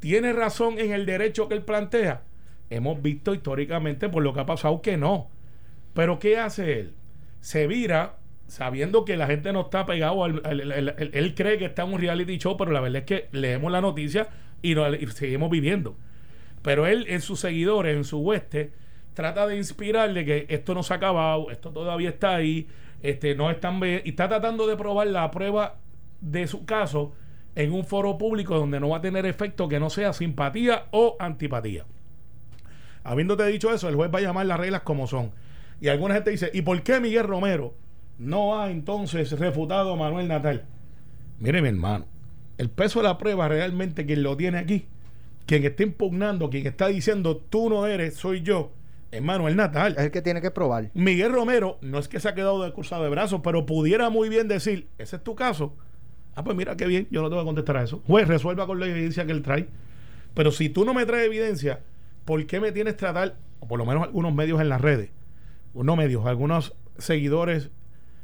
[0.00, 2.22] Tiene razón en el derecho que él plantea.
[2.70, 5.28] Hemos visto históricamente por lo que ha pasado que no.
[5.92, 6.94] Pero ¿qué hace él?
[7.42, 10.40] Se vira sabiendo que la gente no está pegado al,
[11.12, 13.82] él cree que está en un reality show, pero la verdad es que leemos la
[13.82, 14.28] noticia
[14.62, 14.74] y,
[15.08, 15.98] seguimos viviendo.
[16.62, 18.72] Pero él en sus seguidores, en su hueste,
[19.12, 22.68] trata de inspirarle que esto no se ha acabado, esto todavía está ahí,
[23.02, 25.76] este no están y está tratando de probar la prueba
[26.20, 27.12] de su caso
[27.54, 31.16] en un foro público donde no va a tener efecto que no sea simpatía o
[31.18, 31.84] antipatía.
[33.04, 35.32] Habiéndote dicho eso, el juez va a llamar las reglas como son.
[35.80, 37.74] Y alguna gente dice, ¿y por qué Miguel Romero
[38.18, 40.66] no ha entonces refutado a Manuel Natal?
[41.38, 42.06] Mire mi hermano,
[42.58, 44.86] el peso de la prueba realmente quien lo tiene aquí,
[45.46, 48.72] quien está impugnando, quien está diciendo tú no eres, soy yo,
[49.10, 49.94] es Manuel Natal.
[49.96, 50.90] Es el que tiene que probar.
[50.94, 54.28] Miguel Romero no es que se ha quedado de cruzado de brazos, pero pudiera muy
[54.28, 55.74] bien decir, ese es tu caso,
[56.38, 58.00] Ah, pues mira qué bien, yo no tengo que contestar a eso.
[58.06, 59.66] Juez, resuelva con la evidencia que él trae.
[60.34, 61.80] Pero si tú no me traes evidencia,
[62.24, 65.10] ¿por qué me tienes que tratar, o por lo menos algunos medios en las redes,
[65.74, 67.70] no medios, algunos seguidores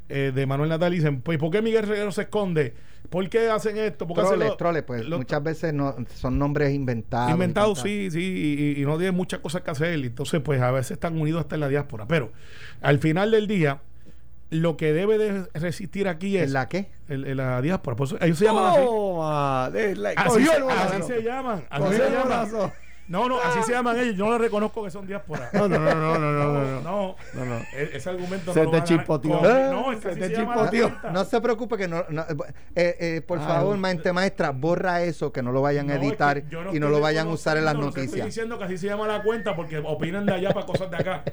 [0.09, 2.75] eh, de Manuel Natal dicen, pues ¿por qué Miguel Reguero se esconde?
[3.11, 4.07] ¿Por qué hacen esto?
[4.07, 7.33] ¿Por troles, pues muchas veces no, son nombres inventados.
[7.33, 9.93] Inventados, sí, sí, y, y, no tienen muchas cosas que hacer.
[9.95, 12.07] Entonces, pues a veces están unidos hasta en la diáspora.
[12.07, 12.31] Pero
[12.81, 13.81] al final del día,
[14.55, 16.51] lo que debe de resistir aquí es.
[16.51, 16.91] ¿La qué?
[17.09, 17.97] El, la diáspora.
[18.21, 18.83] ellos se llaman así.
[20.17, 21.65] así, así se llaman.
[21.71, 22.73] Así se llaman.
[23.07, 24.17] No, no, así se llaman ellos.
[24.17, 25.51] Yo no les reconozco que son diáspora.
[25.53, 26.81] No, no, no, no, no, no.
[26.81, 27.57] No, no, no.
[27.75, 29.43] E-, ese argumento se no te chispoteó.
[29.43, 30.71] No, es que se llama
[31.13, 32.05] No se preocupe que no, eh,
[32.75, 36.89] eh, por favor, mente maestra, borra eso, que no lo vayan a editar y no
[36.89, 38.07] lo vayan a usar en las noticias.
[38.07, 40.97] Estoy diciendo que así se llama la cuenta porque opinan de allá para cosas de
[40.97, 41.25] acá.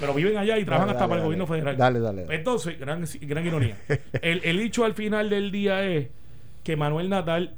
[0.00, 1.76] Pero viven allá y trabajan hasta para el gobierno federal.
[1.76, 2.26] Dale, dale.
[2.30, 3.76] Entonces, gran, gran ironía.
[4.22, 6.08] El, el hecho al final del día es
[6.62, 7.54] que Manuel Natal,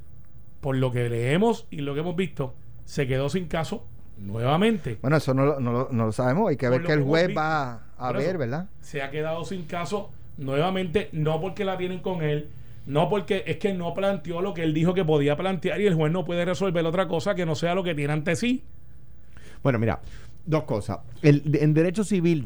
[0.61, 3.87] por lo que leemos y lo que hemos visto, se quedó sin caso
[4.19, 4.99] nuevamente.
[5.01, 6.51] Bueno, eso no, no, no lo sabemos.
[6.51, 8.69] Hay que ver que el juez va a ver, ¿verdad?
[8.81, 12.49] Se ha quedado sin caso nuevamente, no porque la tienen con él,
[12.87, 15.95] no porque es que no planteó lo que él dijo que podía plantear y el
[15.95, 18.65] juez no puede resolver otra cosa que no sea lo que tiene ante sí.
[19.63, 20.01] Bueno, mira,
[20.51, 20.99] dos cosas.
[21.23, 22.45] El, en derecho civil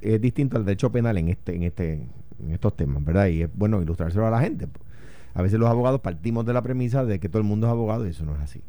[0.00, 2.06] es distinto al derecho penal en este, en este,
[2.42, 3.26] en estos temas, ¿verdad?
[3.26, 4.68] Y es bueno ilustrárselo a la gente.
[5.34, 8.06] A veces los abogados partimos de la premisa de que todo el mundo es abogado
[8.06, 8.60] y eso no es así.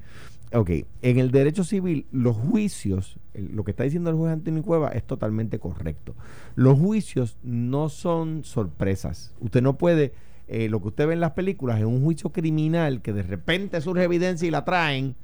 [0.53, 0.69] Ok,
[1.01, 5.03] en el derecho civil, los juicios, lo que está diciendo el juez Antonio Cueva es
[5.03, 6.15] totalmente correcto.
[6.55, 9.33] Los juicios no son sorpresas.
[9.39, 10.13] Usted no puede,
[10.47, 13.81] eh, lo que usted ve en las películas, en un juicio criminal que de repente
[13.81, 15.15] surge evidencia y la traen,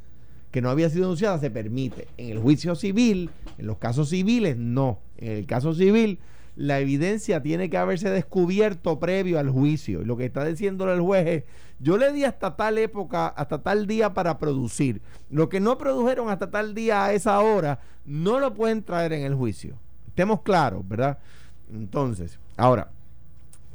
[0.51, 2.07] que no había sido denunciada, se permite.
[2.17, 4.99] En el juicio civil, en los casos civiles, no.
[5.17, 6.19] En el caso civil,
[6.55, 10.03] la evidencia tiene que haberse descubierto previo al juicio.
[10.03, 11.43] Lo que está diciendo el juez es,
[11.79, 15.01] yo le di hasta tal época, hasta tal día para producir.
[15.29, 19.23] Lo que no produjeron hasta tal día a esa hora, no lo pueden traer en
[19.23, 19.75] el juicio.
[20.07, 21.19] Estemos claros, ¿verdad?
[21.71, 22.91] Entonces, ahora,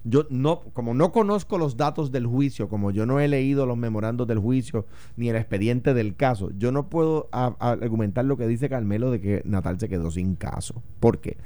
[0.05, 3.77] yo no, como no conozco los datos del juicio, como yo no he leído los
[3.79, 4.87] memorandos del juicio
[5.17, 9.43] ni el expediente del caso, yo no puedo argumentar lo que dice Carmelo de que
[9.47, 10.83] Natal se quedó sin caso.
[11.01, 11.39] ¿Por qué?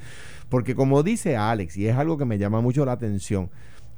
[0.49, 3.51] Porque como dice Alex, y es algo que me llama mucho la atención,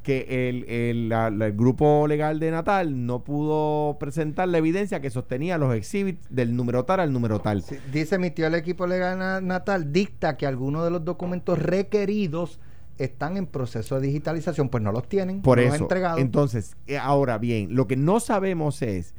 [0.03, 5.59] que el, el- el grupo legal de Natal no pudo presentar la evidencia que sostenía
[5.59, 7.63] los exhibits del número tal al número tal.
[7.93, 12.61] Dice mi tío el equipo legal na- natal dicta que algunos de los documentos requeridos
[13.05, 15.85] están en proceso de digitalización, pues no los tienen, Por no los eso.
[15.85, 16.19] entregado.
[16.19, 19.15] Entonces, eh, ahora bien, lo que no sabemos es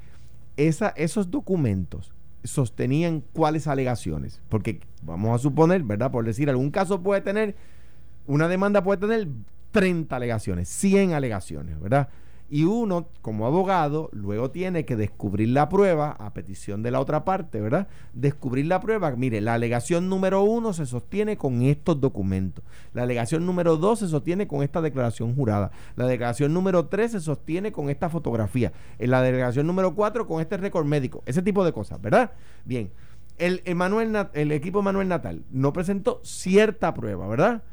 [0.58, 2.13] esa, esos documentos
[2.44, 4.41] sostenían cuáles alegaciones.
[4.50, 6.12] Porque vamos a suponer, ¿verdad?
[6.12, 7.56] Por decir, algún caso puede tener,
[8.28, 9.28] una demanda puede tener
[9.72, 12.10] 30 alegaciones, 100 alegaciones, ¿verdad?
[12.54, 17.24] Y uno, como abogado, luego tiene que descubrir la prueba a petición de la otra
[17.24, 17.88] parte, ¿verdad?
[18.12, 19.10] Descubrir la prueba.
[19.12, 22.66] Mire, la alegación número uno se sostiene con estos documentos.
[22.94, 25.72] La alegación número dos se sostiene con esta declaración jurada.
[25.96, 28.74] La declaración número tres se sostiene con esta fotografía.
[29.00, 31.24] En la declaración número cuatro con este récord médico.
[31.26, 32.32] Ese tipo de cosas, ¿verdad?
[32.66, 32.92] Bien.
[33.38, 37.64] El, el Manuel Nat- el equipo Manuel Natal no presentó cierta prueba, ¿verdad?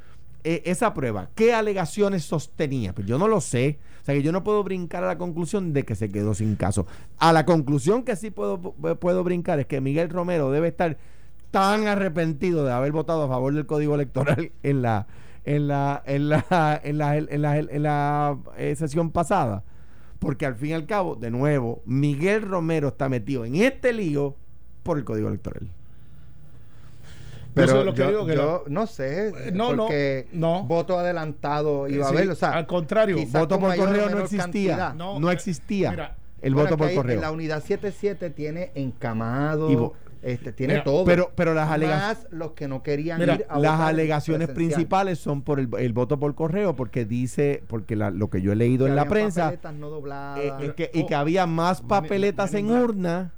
[0.44, 2.94] Eh, esa prueba, ¿qué alegaciones sostenía?
[2.94, 3.78] Pues yo no lo sé.
[4.02, 6.56] O sea que yo no puedo brincar a la conclusión de que se quedó sin
[6.56, 6.86] caso.
[7.18, 10.96] A la conclusión que sí puedo, puedo brincar es que Miguel Romero debe estar
[11.50, 15.06] tan arrepentido de haber votado a favor del código electoral en la
[15.44, 19.64] en la en la en la, en la, en la, eh, sesión pasada
[20.18, 24.36] porque al fin y al cabo de nuevo Miguel Romero está metido en este lío
[24.82, 25.70] por el código electoral
[27.58, 30.28] Yo Pero sé lo que yo, digo que yo no sé, Eh, no, no, porque
[30.32, 30.62] no.
[30.64, 34.94] voto adelantado iba a Sí, haber, o sea, al contrario, voto por correo no existía
[34.96, 39.78] no, No, eh, existía mira, el voto por correo la unidad 77 tiene encamado, Y
[40.20, 41.04] este, tiene Mira, todo.
[41.04, 44.68] pero pero las alegaciones los que no querían Mira, ir a las alegaciones presencial.
[44.74, 48.50] principales son por el, el voto por correo porque dice porque la- lo que yo
[48.52, 52.52] he leído Que en la prensa no dobladas, eh, que, y que había más papeletas
[52.54, 53.30] en urna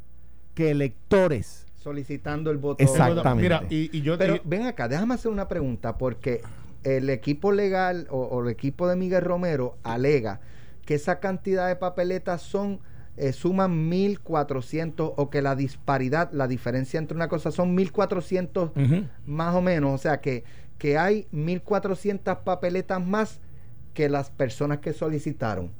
[0.55, 2.83] que electores solicitando el voto.
[2.85, 3.43] Exactamente.
[3.43, 6.43] Mira, y, y yo Pero y- ven acá, déjame hacer una pregunta, porque
[6.85, 10.41] el equipo legal o, o el equipo de Miguel Romero alega
[10.85, 12.81] que esa cantidad de papeletas son
[13.17, 19.05] eh, suman 1400 o que la disparidad, la diferencia entre una cosa son 1400 Ujú.
[19.27, 20.45] más o menos, o sea que,
[20.79, 23.41] que hay 1400 papeletas más
[23.95, 25.71] que las personas que solicitaron.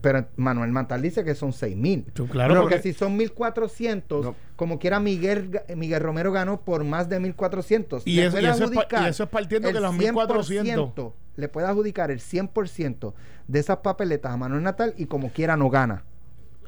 [0.00, 2.04] Pero Manuel Matal dice que son 6000.
[2.14, 4.34] Tú, claro, porque, porque- si son 1400, No.
[4.56, 8.06] como quiera Miguel Ga- Miguel Romero ganó por más de 1400.
[8.06, 9.80] Y Le eso- puede y eso es pa- adjudicar y eso es partiendo el que
[9.80, 10.92] los 1400.
[10.94, 13.14] 100%, Le puede adjudicar el 100%
[13.48, 16.04] de esas papeletas a Manuel Natal y como quiera no gana.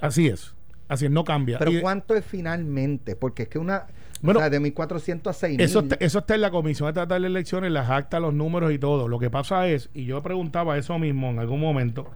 [0.01, 0.55] así es.
[0.89, 1.59] Así es, no cambia.
[1.59, 3.17] Pero Y- ¿cuánto es finalmente?
[3.17, 3.87] Porque es que una...
[4.21, 5.61] Bueno, o sea, de 1400 a 6000.
[5.65, 8.73] Eso está, eso está en la comisión de tratar de elecciones, las actas, los números
[8.73, 9.09] y todo.
[9.09, 12.09] Lo que pasa es, y yo preguntaba eso mismo en algún momento,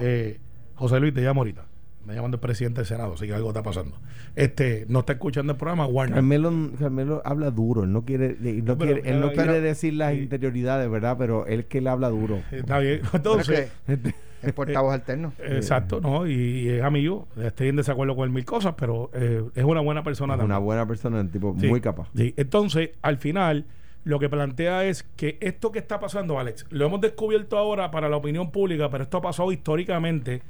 [0.00, 0.38] eh,
[0.74, 1.64] José Luis, te llamo ahorita.
[2.06, 3.98] Me llaman del presidente del Senado, así que algo está pasando.
[4.34, 6.14] Este, no está escuchando el programa, Warner.
[6.14, 9.60] Carmelo, Carmelo habla duro él no quiere él no pero- quiere, él no pero- quiere
[9.60, 10.20] decir las sí.
[10.20, 13.02] interioridades verdad pero él que él habla duro Está bien.
[13.12, 15.32] Entonces, que es portavoz alterno.
[15.38, 16.26] exacto, ¿no?
[16.26, 17.26] Y, y es amigo.
[17.36, 20.52] Estoy en desacuerdo con él mil cosas, pero eh, es una buena persona es también.
[20.56, 22.32] una buena persona un tipo Sí, muy capaz sí.
[22.38, 23.66] Entonces, al final,
[24.08, 28.08] lo que plantea es que esto que está pasando, Alex, lo hemos descubierto ahora para
[28.08, 30.40] la opinión pública, pero esto ha pasado históricamente,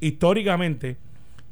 [0.00, 0.98] históricamente,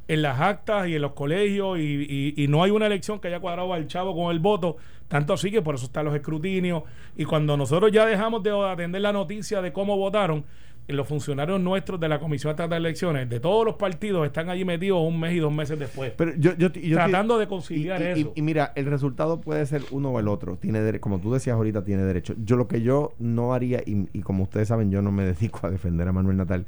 [0.07, 3.72] en las actas y en los colegios, y, no hay una elección que haya cuadrado
[3.72, 4.77] al chavo con el voto,
[5.09, 6.83] tanto así que por eso están los escrutinios,
[7.16, 10.44] y cuando nosotros ya dejamos de atender la noticia de cómo votaron,
[10.88, 14.64] los funcionarios nuestros de la Comisión Estatal de Elecciones, de todos los partidos, están allí
[14.64, 16.12] metidos un mes y dos meses después.
[16.16, 18.33] pero yo, yo, yo- Tratando de conciliar y, y- eso.
[18.35, 21.85] y mira el resultado puede ser uno o el otro tiene como tú decías ahorita
[21.85, 25.11] tiene derecho yo lo que yo no haría y, y como ustedes saben yo no
[25.11, 26.66] me dedico a defender a Manuel Natal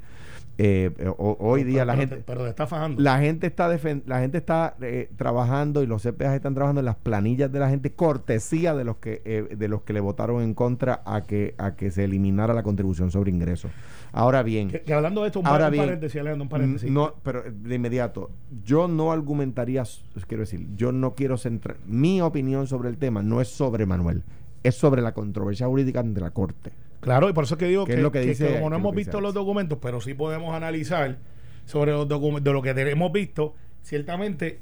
[0.59, 3.03] eh, eh, ho- hoy día Pero- la pero gente te- pero te está fajando.
[3.03, 3.69] La gente está
[4.07, 7.69] la gente está eh, trabajando y los CPAs están trabajando en las planillas de la
[7.69, 11.55] gente cortesía de los que eh, de los que le votaron en contra a que
[11.59, 13.71] a que se eliminara la contribución sobre ingresos.
[14.13, 16.91] Ahora bien, Que, que hablando de esto, un, Ahora un bien, paréntesis, Alejandro, un paréntesis.
[16.91, 18.31] no, pero de inmediato,
[18.65, 19.83] yo no argumentaría,
[20.27, 24.23] quiero decir, yo no quiero centrar, mi opinión sobre el tema no es sobre Manuel,
[24.63, 26.73] es sobre la controversia jurídica ante la Corte.
[27.07, 28.69] Claro, y por eso que digo ¿Qué que, es lo que que- dice- que como
[28.71, 31.19] no hemos visto los documentos, pero sí podemos analizar
[31.65, 34.61] sobre los documentos, de lo que hemos visto, ciertamente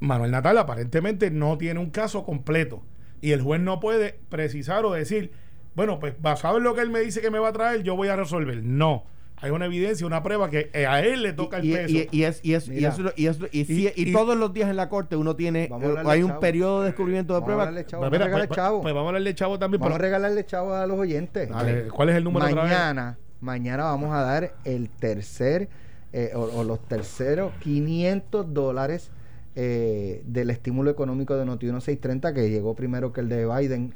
[0.00, 2.82] Manuel Natal aparentemente no tiene un caso completo
[3.20, 5.32] y el juez no puede precisar o decir,
[5.74, 7.96] bueno, pues basado en lo que él me dice que me va a traer, yo
[7.96, 8.62] voy a resolver.
[8.62, 9.04] No,
[9.44, 12.08] hay una evidencia, una prueba que eh, a él le toca el y, peso.
[12.10, 12.40] y- es,
[14.12, 17.40] todos los días en la Corte uno tiene, eh, hay un periodo de descubrimiento de
[17.40, 17.84] Vamos a pruebas.
[17.84, 18.80] Pues vamos a regalarle pues- chavo.
[18.82, 19.80] pues vamos a darle chavo también.
[19.80, 21.50] Vamos a regalarle chavo a los oyentes.
[21.50, 25.68] Dale, ¿Cuál es el número mañana, mañana vamos a dar el tercer
[26.14, 29.10] eh, o, o los terceros 500 dólares
[29.56, 33.94] eh, del estímulo económico de Noti 1630 que llegó primero que el de Biden.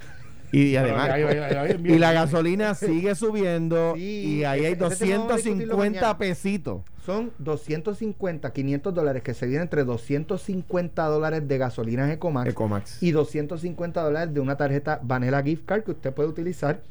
[0.52, 4.72] Y además, ahí- ahí- ahí- ahí- y la gasolina sigue subiendo Sí, y ahí hay
[4.72, 6.18] ese tema vamos a discutirlo 250 mañana.
[6.18, 6.82] pesitos.
[7.04, 13.03] Son 250, 500 dólares que se vienen entre 250 dólares de gasolina Ecomax Ecomax.
[13.03, 16.82] y 250 dólares de una tarjeta Vanilla Gift Card que usted puede utilizar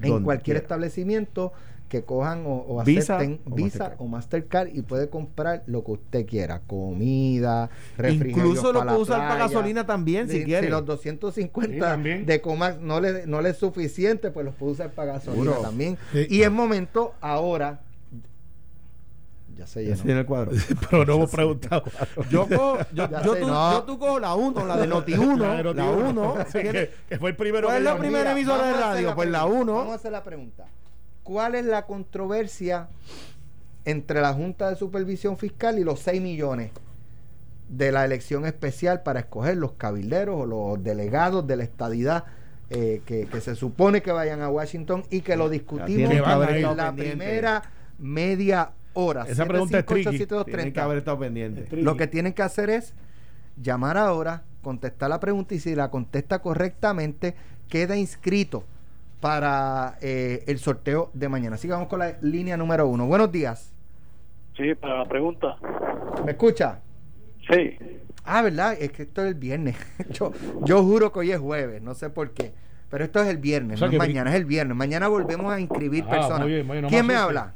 [0.00, 0.58] en cualquier quiera.
[0.58, 1.52] establecimiento
[1.88, 4.00] que cojan o, o Visa acepten o Visa Mastercard.
[4.00, 7.68] o Mastercard y puede comprar lo que usted quiera, comida,
[7.98, 10.70] refrigerios Incluso lo puede usar para gasolina también, si quiere.
[10.70, 12.24] los Sí, 250 también.
[12.24, 15.98] de Comax no le, no le es suficiente, pues los puede usar para gasolina también.
[16.12, 16.26] Sí.
[16.30, 17.80] Y es momento ahora.
[19.56, 20.52] Ya se Ya tiene el cuadro.
[20.90, 21.84] Pero no hemos preguntado.
[22.30, 23.72] Yo, cojo, yo, yo sé, tú, no.
[23.72, 26.36] yo tú cojo la 1, la de Noti 1, La de la Noti 1.
[26.46, 29.14] Sí, que, que fue el primero ¿Cuál es la primera Mira, emisora de radio?
[29.14, 29.62] Pues la pregunta.
[29.62, 29.74] 1.
[29.74, 30.66] Vamos a hacer la pregunta.
[31.22, 32.88] ¿Cuál es la controversia
[33.84, 36.70] entre la Junta de Supervisión Fiscal y los 6 millones
[37.68, 42.24] de la elección especial para escoger los cabilderos o los delegados de la estadidad
[42.70, 46.92] eh, que, que se supone que vayan a Washington y que lo discutimos en la
[46.94, 47.62] primera
[47.98, 49.24] media hora.
[49.28, 50.08] Esa pregunta es tricky.
[50.26, 50.44] 758-7230.
[50.44, 51.68] Tienen que haber estado pendientes.
[51.68, 51.82] Tricky.
[51.84, 52.94] Lo que tienen que hacer es
[53.60, 57.34] llamar ahora, contestar la pregunta y si la contesta correctamente,
[57.68, 58.64] queda inscrito
[59.20, 61.54] para eh, el sorteo de mañana.
[61.56, 63.06] Así que vamos con la línea número uno.
[63.06, 63.72] Buenos días.
[64.56, 65.56] Sí, para la pregunta.
[66.24, 66.80] ¿Me escucha?
[67.50, 67.76] Sí.
[68.24, 68.76] Ah, ¿verdad?
[68.78, 69.76] Es que esto es el viernes.
[70.10, 70.32] yo,
[70.64, 72.52] yo juro que hoy es jueves, no sé por qué.
[72.90, 74.76] Pero esto es el viernes, O sea no es que- mañana, es el viernes.
[74.76, 76.40] Mañana volvemos a inscribir Ah, personas.
[76.40, 77.54] muy bien, muy bien, no ¿Quién me habla?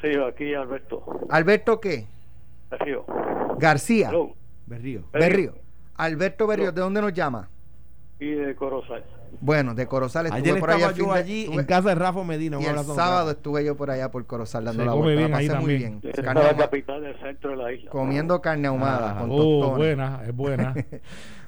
[0.00, 1.04] Sí, aquí Alberto.
[1.30, 2.06] ¿Alberto qué?
[2.70, 3.04] Berrío.
[3.58, 4.08] García.
[4.10, 4.34] Hello.
[4.66, 5.02] Berrío.
[5.12, 5.54] Berrío.
[5.94, 7.48] Alberto Berrío, ¿de dónde nos llama?
[8.20, 9.04] Y de Corozal.
[9.40, 12.22] Bueno, de Corozal estuve Ayer por allá yo de- allí estuve- en casa de Rafa
[12.24, 12.58] Medina.
[12.60, 15.18] Y el sábado estuve yo por allá por Corozal dando Se la vuelta.
[15.18, 16.00] bien la pasé muy bien.
[16.00, 17.90] Carne es la capital del centro de la isla.
[17.90, 19.76] comiendo carne ahumada Ah, con oh, tostones.
[19.76, 20.74] buena, es buena.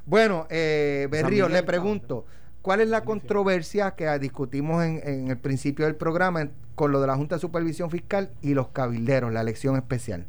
[0.06, 2.24] Bueno, eh, Berrío, le pregunto,
[2.62, 6.48] ¿cuál es la controversia que discutimos en, en el principio del programa
[6.78, 10.24] con lo de la Junta de Supervisión Fiscal y los cabilderos, la elección especial?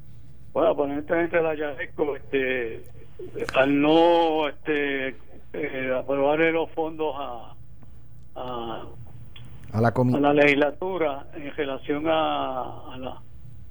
[0.52, 2.84] Bueno, aparentemente la Yareco, este,
[3.56, 5.10] al no este,
[5.54, 7.54] eh, aprobarle los fondos a,
[8.36, 8.84] a,
[9.74, 13.22] A la a la legislatura en relación a, a la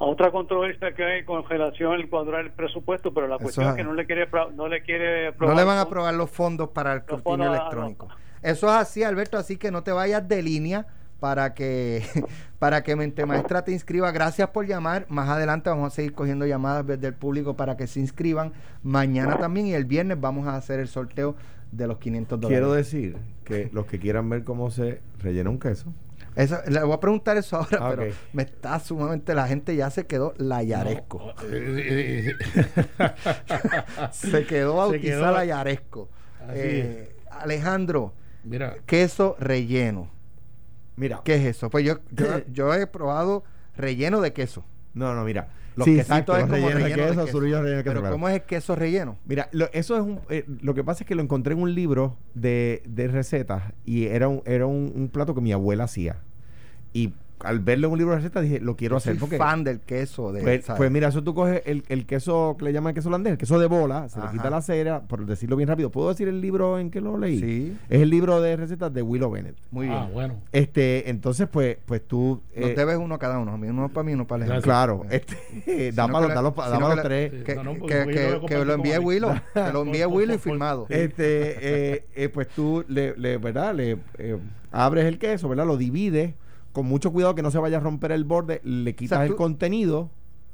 [0.00, 3.70] a otra controversia que hay con relación al cuadrar el presupuesto, pero la Eso cuestión
[3.70, 6.68] es- que no le quiere no le quiere No le van a aprobar los fondos
[6.68, 8.06] para el escrutinio electrónico.
[8.06, 8.14] no.
[8.40, 10.86] Eso es así, Alberto, así que no te vayas de línea
[11.20, 12.02] para que
[12.58, 14.10] para que Mente Maestra te inscriba.
[14.10, 15.06] Gracias por llamar.
[15.08, 18.52] Más adelante vamos a seguir cogiendo llamadas desde el público para que se inscriban.
[18.82, 21.36] Mañana también y el viernes vamos a hacer el sorteo
[21.72, 22.58] de los 500 dólares.
[22.58, 25.92] Quiero decir que los que quieran ver cómo se rellena un queso,
[26.34, 29.90] Eso, le voy a preguntar eso ahora, Ah, pero me está sumamente, la gente ya
[29.90, 31.34] se quedó la Yaresco.
[34.12, 36.08] Se quedó bautizada quedó- la Yaresco.
[36.50, 38.14] Eh, Alejandro,
[38.44, 40.10] Mira, queso relleno.
[40.98, 41.20] Mira.
[41.24, 41.70] ¿Qué es eso?
[41.70, 43.44] Pues yo, yo, yo he probado
[43.76, 44.64] relleno de queso.
[44.94, 45.48] No, no, mira.
[45.76, 48.10] Los sí, quesitos exacto, es como rellenos de queso, de queso, Pero claro.
[48.10, 49.16] ¿cómo es el queso relleno?
[49.26, 51.72] Mira, lo, eso es un, eh, lo que pasa es que lo encontré en un
[51.72, 56.16] libro de, de recetas y era un, era un, un plato que mi abuela hacía.
[56.92, 59.36] Y al verlo en un libro de recetas dije, lo quiero Yo hacer soy porque
[59.38, 60.32] fan del queso.
[60.32, 63.32] De, pues, pues mira, eso tú coges el, el queso que le llaman queso holandés,
[63.32, 64.26] el queso de bola, se Ajá.
[64.28, 65.90] le quita la cera, por decirlo bien rápido.
[65.90, 67.38] ¿Puedo decir el libro en que lo leí?
[67.40, 69.56] Sí, Es el libro de recetas de Willow Bennett.
[69.70, 69.98] muy bien.
[69.98, 70.34] ah, bueno.
[70.52, 72.42] Este, entonces, pues, pues tú.
[72.54, 73.54] Eh, debes uno cada uno.
[73.54, 74.62] Uno para mí, uno para Alejandro.
[74.64, 75.92] claro, este, que
[76.88, 77.44] los le- tres.
[77.44, 79.34] Que, No, no, que- lo a que envíe Willow.
[79.54, 80.86] Que lo envíe Willow y firmado.
[80.88, 83.74] Este, eh, eh, pues tú le, le- ¿verdad?
[83.74, 84.38] Le eh,
[84.72, 85.66] abres el queso, ¿verdad?
[85.66, 86.34] Lo divides
[86.72, 89.36] con mucho cuidado que no se vaya a romper el borde, le quitas el tú-
[89.36, 90.10] contenido.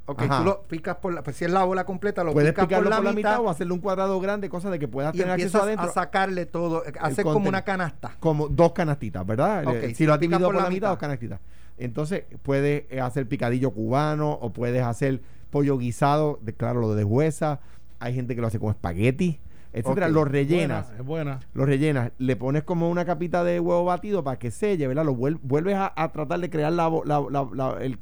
[0.06, 0.38] Ok, Ajá.
[0.38, 1.22] tú lo picas por la...
[1.22, 3.72] Pues si es la bola completa, lo Puedes picas picarlo por la, mitad, o hacerle
[3.72, 5.86] un cuadrado grande, cosa de que puedas y tener acceso adentro.
[5.88, 6.82] a sacarle todo.
[7.00, 8.14] Hacer como una canasta.
[8.20, 9.64] como dos canastitas, ¿verdad?
[9.76, 10.88] Eh, si si lo has dividido por la la mitad, mitad.
[10.90, 11.40] dos canastitas.
[11.78, 17.04] Entonces, puedes eh, hacer picadillo cubano o puedes hacer pollo guisado, de, claro, lo de
[17.04, 17.60] huesa.
[17.98, 19.40] Hay gente que lo hace con espagueti,
[19.74, 20.08] etcétera.
[20.08, 20.86] Lo rellenas.
[20.88, 21.40] Buena, es buena.
[21.52, 25.04] Lo rellenas, le pones como una capita de huevo batido para que selle, ¿verdad?
[25.04, 27.98] Lo vuel- vuelves a, a tratar de crear la, la, la- la- el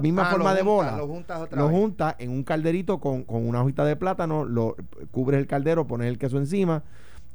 [0.00, 0.96] misma Ah, forma de bola.
[0.96, 1.76] Lo juntas otra Lo vez.
[1.76, 4.76] juntas en un calderito con, con una hojita de plátano, lo
[5.10, 6.82] cubres el caldero, pones el queso encima,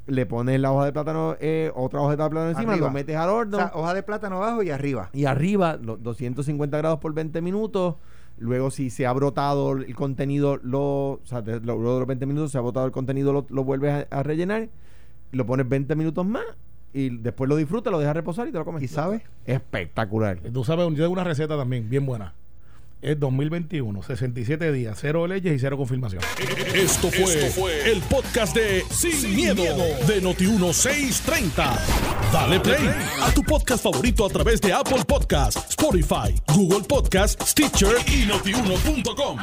[0.05, 2.88] le pones la hoja de plátano, eh, otra hoja de plátano encima, Arriba.
[2.88, 5.09] lo metes al O horno sea, hoja de plátano abajo y arriba.
[5.11, 7.95] y arriba los 250 grados por 20 minutos.
[8.39, 10.81] Luego, si se ha brotado el contenido, lo,
[11.13, 13.63] o sea, de- luego de los 20 minutos se ha brotado el contenido, lo, lo
[13.63, 14.69] vuelves a, a rellenar,
[15.31, 16.45] lo pones 20 minutos más
[16.93, 18.83] y después lo disfrutas, lo dejas reposar y te lo comes.
[18.83, 19.23] ¿Y sabe?
[19.45, 20.38] Espectacular.
[20.53, 22.33] Tú sabes, yo tengo una receta también, bien buena.
[23.02, 26.22] Es 2021, 67 días, cero leyes y cero confirmación.
[26.74, 29.64] Esto fue, el podcast de Sin, miedo,
[30.08, 31.80] de Noti1630.
[32.32, 32.89] Dale play
[33.22, 39.38] a tu podcast favorito a través de Apple Podcasts, Spotify, Google Podcasts, Stitcher y notiuno.com.